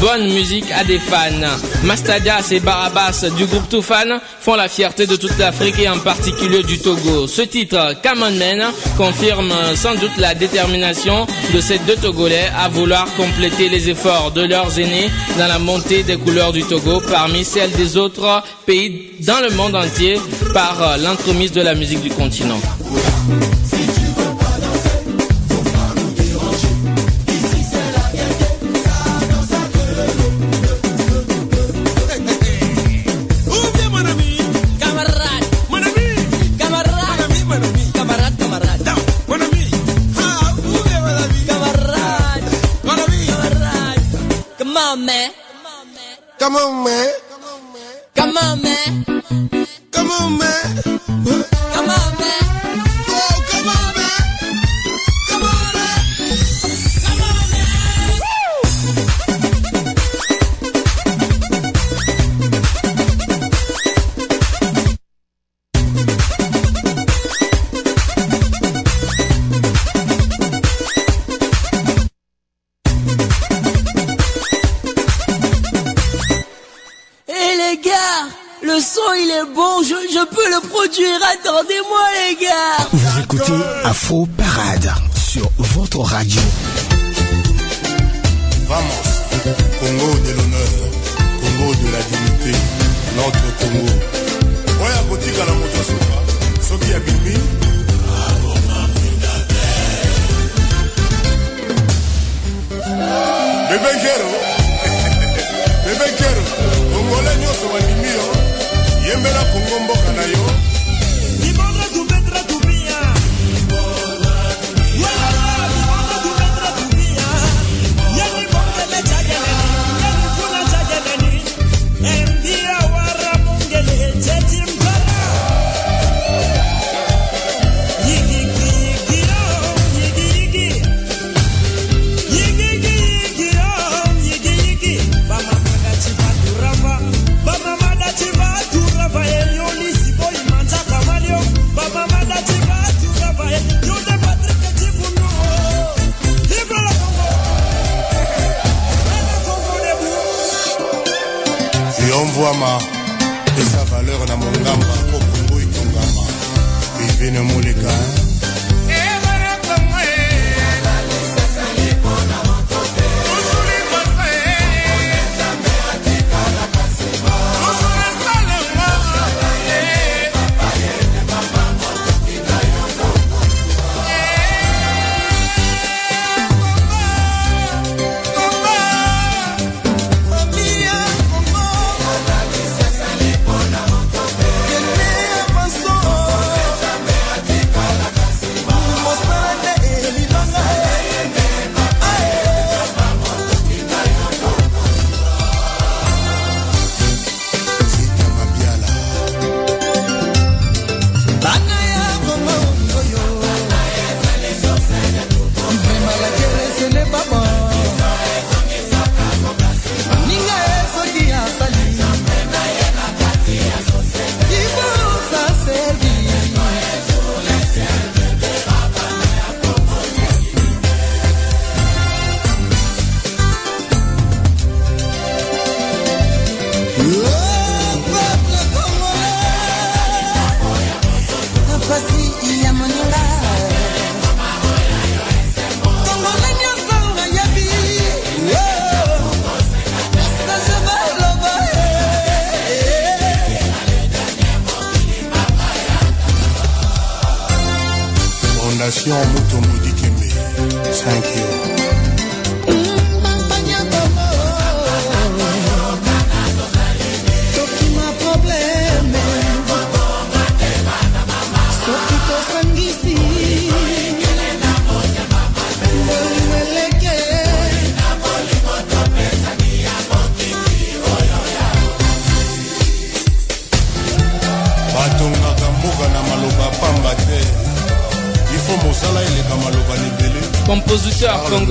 bonne 0.00 0.32
musique 0.32 0.70
à 0.72 0.84
des 0.84 0.98
fans. 0.98 1.46
Mastadias 1.84 2.48
et 2.50 2.60
Barabas 2.60 3.24
du 3.36 3.46
groupe 3.46 3.68
Toufan 3.68 4.20
font 4.40 4.54
la 4.54 4.68
fierté 4.68 5.06
de 5.06 5.16
toute 5.16 5.36
l'Afrique 5.38 5.78
et 5.78 5.88
en 5.88 5.98
particulier 5.98 6.62
du 6.62 6.78
Togo. 6.78 7.26
Ce 7.26 7.42
titre, 7.42 7.94
Come 8.02 8.22
On 8.22 8.30
Man, 8.32 8.72
confirme 8.96 9.52
sans 9.74 9.94
doute 9.94 10.16
la 10.18 10.34
détermination 10.34 11.26
de 11.54 11.60
ces 11.60 11.78
deux 11.80 11.96
Togolais 11.96 12.50
à 12.56 12.68
vouloir 12.68 13.06
compléter 13.16 13.68
les 13.68 13.90
efforts 13.90 14.32
de 14.32 14.42
leurs 14.42 14.78
aînés 14.78 15.10
dans 15.38 15.46
la 15.46 15.58
montée 15.58 16.02
des 16.02 16.16
couleurs 16.16 16.52
du 16.52 16.62
Togo 16.62 17.00
parmi 17.10 17.44
celles 17.44 17.72
des 17.72 17.96
autres 17.96 18.42
pays 18.66 19.10
dans 19.20 19.40
le 19.40 19.50
monde 19.54 19.74
entier 19.74 20.20
par 20.54 20.98
l'entremise 20.98 21.52
de 21.52 21.60
la 21.60 21.74
musique 21.74 22.02
du 22.02 22.10
continent. 22.10 22.60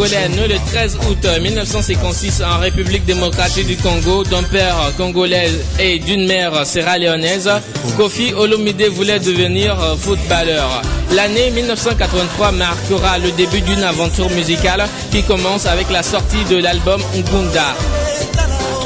Le 0.10 0.58
13 0.72 0.99
août 1.10 1.28
1956 1.41 2.41
en 2.41 2.60
République 2.60 3.03
démocratique 3.03 3.68
du 3.68 3.76
Congo, 3.76 4.24
d'un 4.24 4.43
père 4.43 4.74
congolais 4.95 5.51
et 5.82 5.99
d'une 5.99 6.26
mère 6.26 6.66
sierra-léonaise, 6.66 7.49
Kofi 7.97 8.34
Olomide 8.34 8.84
voulait 8.84 9.20
devenir 9.20 9.76
footballeur. 9.99 10.82
L'année 11.12 11.51
1983 11.51 12.53
marquera 12.53 13.18
le 13.18 13.32
début 13.32 13.60
d'une 13.60 13.84
aventure 13.84 14.30
musicale 14.30 14.88
qui 15.12 15.24
commence 15.24 15.66
avec 15.66 15.89
la 15.89 16.03
sortie 16.03 16.45
de 16.49 16.55
l'album 16.55 17.01
Ngunda. 17.14 17.76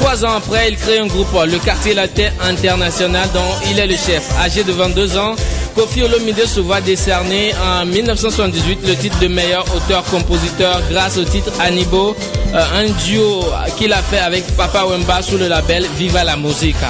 Trois 0.00 0.24
ans 0.24 0.36
après, 0.36 0.70
il 0.70 0.76
crée 0.76 0.98
un 0.98 1.06
groupe, 1.06 1.28
le 1.46 1.58
Quartier 1.60 1.94
Latin 1.94 2.30
International, 2.42 3.28
dont 3.32 3.68
il 3.70 3.78
est 3.78 3.86
le 3.86 3.94
chef. 3.94 4.28
Âgé 4.40 4.64
de 4.64 4.72
22 4.72 5.16
ans, 5.16 5.36
Kofi 5.74 6.02
Olomide 6.02 6.46
se 6.46 6.60
voit 6.60 6.80
décerner 6.80 7.52
en 7.54 7.86
1978 7.86 8.80
le 8.86 8.94
titre 8.96 9.18
de 9.20 9.28
meilleur 9.28 9.64
auteur-compositeur 9.74 10.80
grâce 10.90 11.16
au 11.18 11.24
titre 11.24 11.52
Anibo, 11.60 12.14
euh, 12.54 12.64
un 12.74 12.90
duo 13.06 13.44
qu'il 13.78 13.92
a 13.92 14.02
fait 14.02 14.18
avec 14.18 14.44
Papa 14.56 14.84
Wemba 14.84 15.22
sous 15.22 15.38
le 15.38 15.48
label 15.48 15.86
Viva 15.96 16.24
la 16.24 16.36
Musica. 16.36 16.88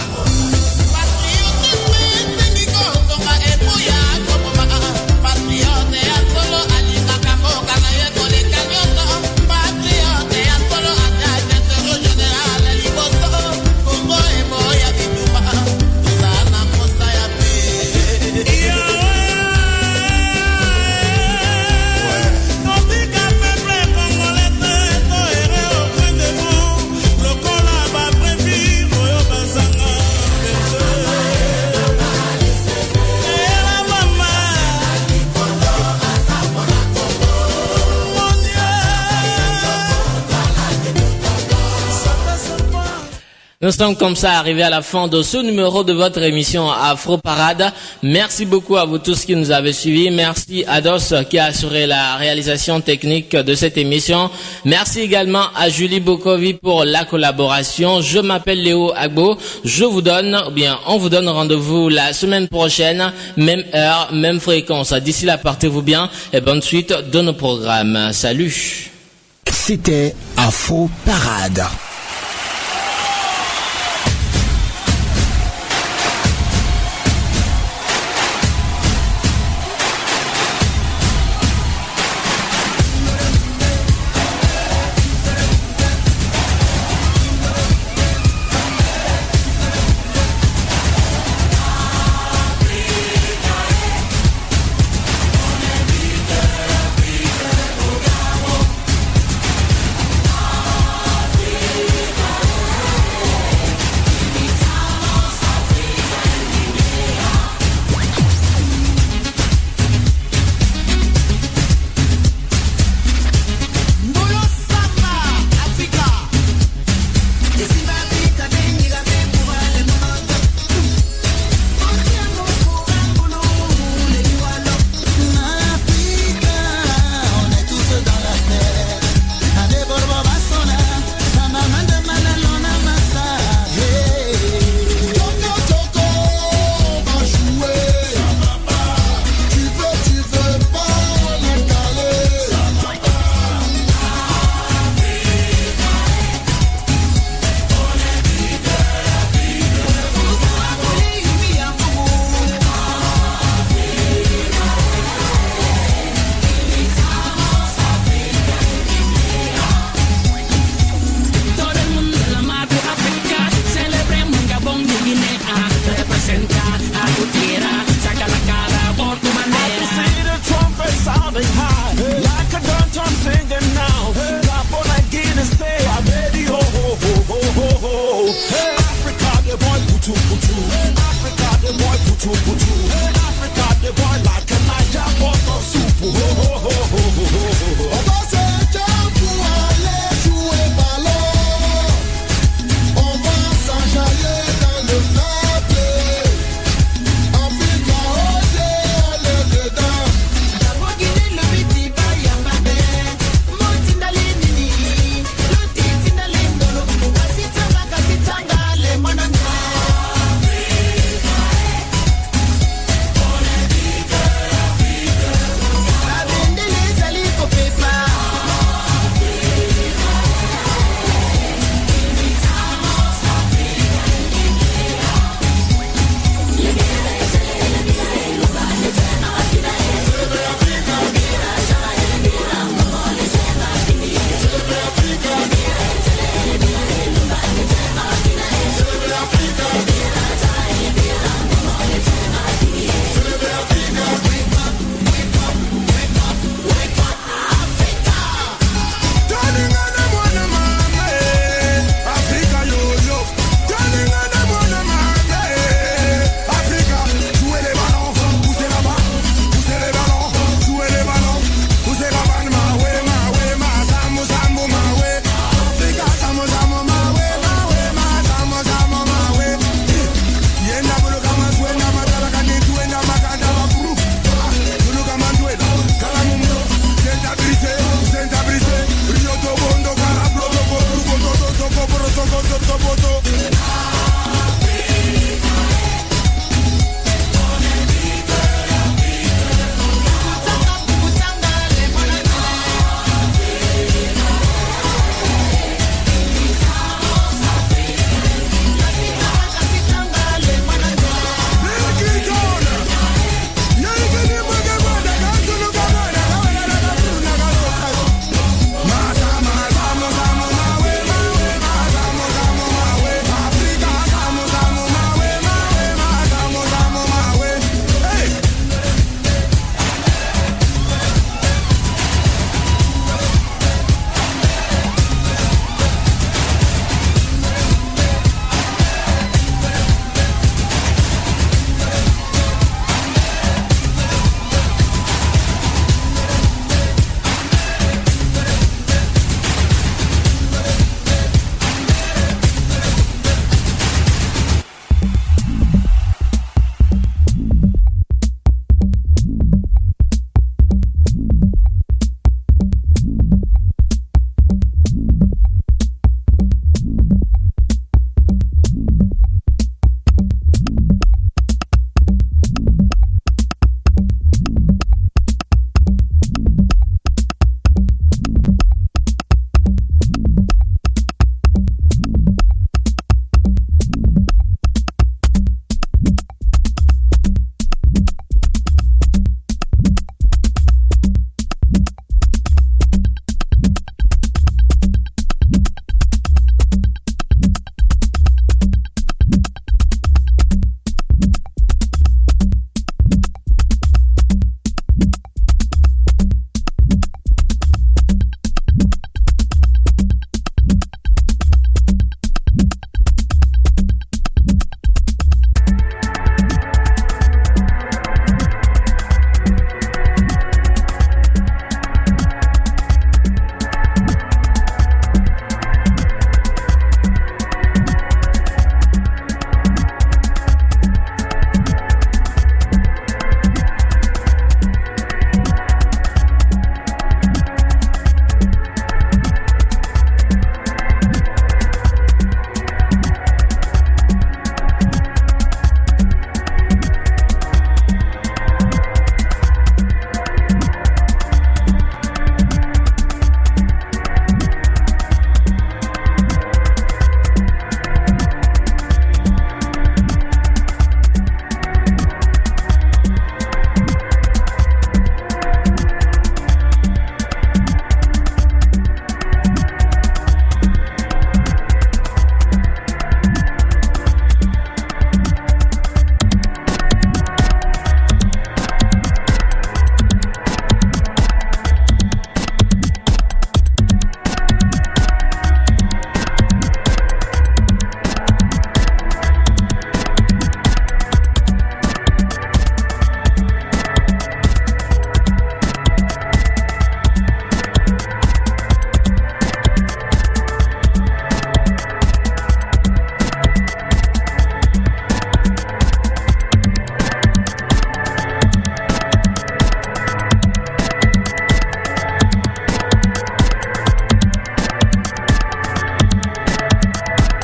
Nous 43.64 43.70
sommes 43.70 43.94
comme 43.94 44.16
ça 44.16 44.32
arrivés 44.32 44.64
à 44.64 44.70
la 44.70 44.82
fin 44.82 45.06
de 45.06 45.22
ce 45.22 45.36
numéro 45.36 45.84
de 45.84 45.92
votre 45.92 46.20
émission 46.20 46.68
Afro 46.68 47.16
Parade. 47.16 47.72
Merci 48.02 48.44
beaucoup 48.44 48.76
à 48.76 48.84
vous 48.84 48.98
tous 48.98 49.24
qui 49.24 49.36
nous 49.36 49.52
avez 49.52 49.72
suivis. 49.72 50.10
Merci 50.10 50.64
à 50.66 50.80
Dos 50.80 51.14
qui 51.30 51.38
a 51.38 51.44
assuré 51.44 51.86
la 51.86 52.16
réalisation 52.16 52.80
technique 52.80 53.36
de 53.36 53.54
cette 53.54 53.78
émission. 53.78 54.32
Merci 54.64 54.98
également 55.02 55.44
à 55.54 55.68
Julie 55.68 56.00
Bokovi 56.00 56.54
pour 56.54 56.84
la 56.84 57.04
collaboration. 57.04 58.00
Je 58.00 58.18
m'appelle 58.18 58.64
Léo 58.64 58.92
Agbo. 58.96 59.38
Je 59.64 59.84
vous 59.84 60.02
donne, 60.02 60.36
ou 60.48 60.50
bien 60.50 60.80
on 60.88 60.98
vous 60.98 61.08
donne 61.08 61.28
rendez-vous 61.28 61.88
la 61.88 62.12
semaine 62.12 62.48
prochaine, 62.48 63.12
même 63.36 63.62
heure, 63.76 64.08
même 64.12 64.40
fréquence. 64.40 64.92
D'ici 64.92 65.24
là, 65.24 65.38
portez-vous 65.38 65.82
bien 65.82 66.10
et 66.32 66.40
bonne 66.40 66.62
suite 66.62 66.92
de 67.12 67.20
nos 67.20 67.34
programmes. 67.34 68.12
Salut. 68.12 68.90
C'était 69.48 70.16
Afro 70.36 70.90
Parade. 71.06 71.62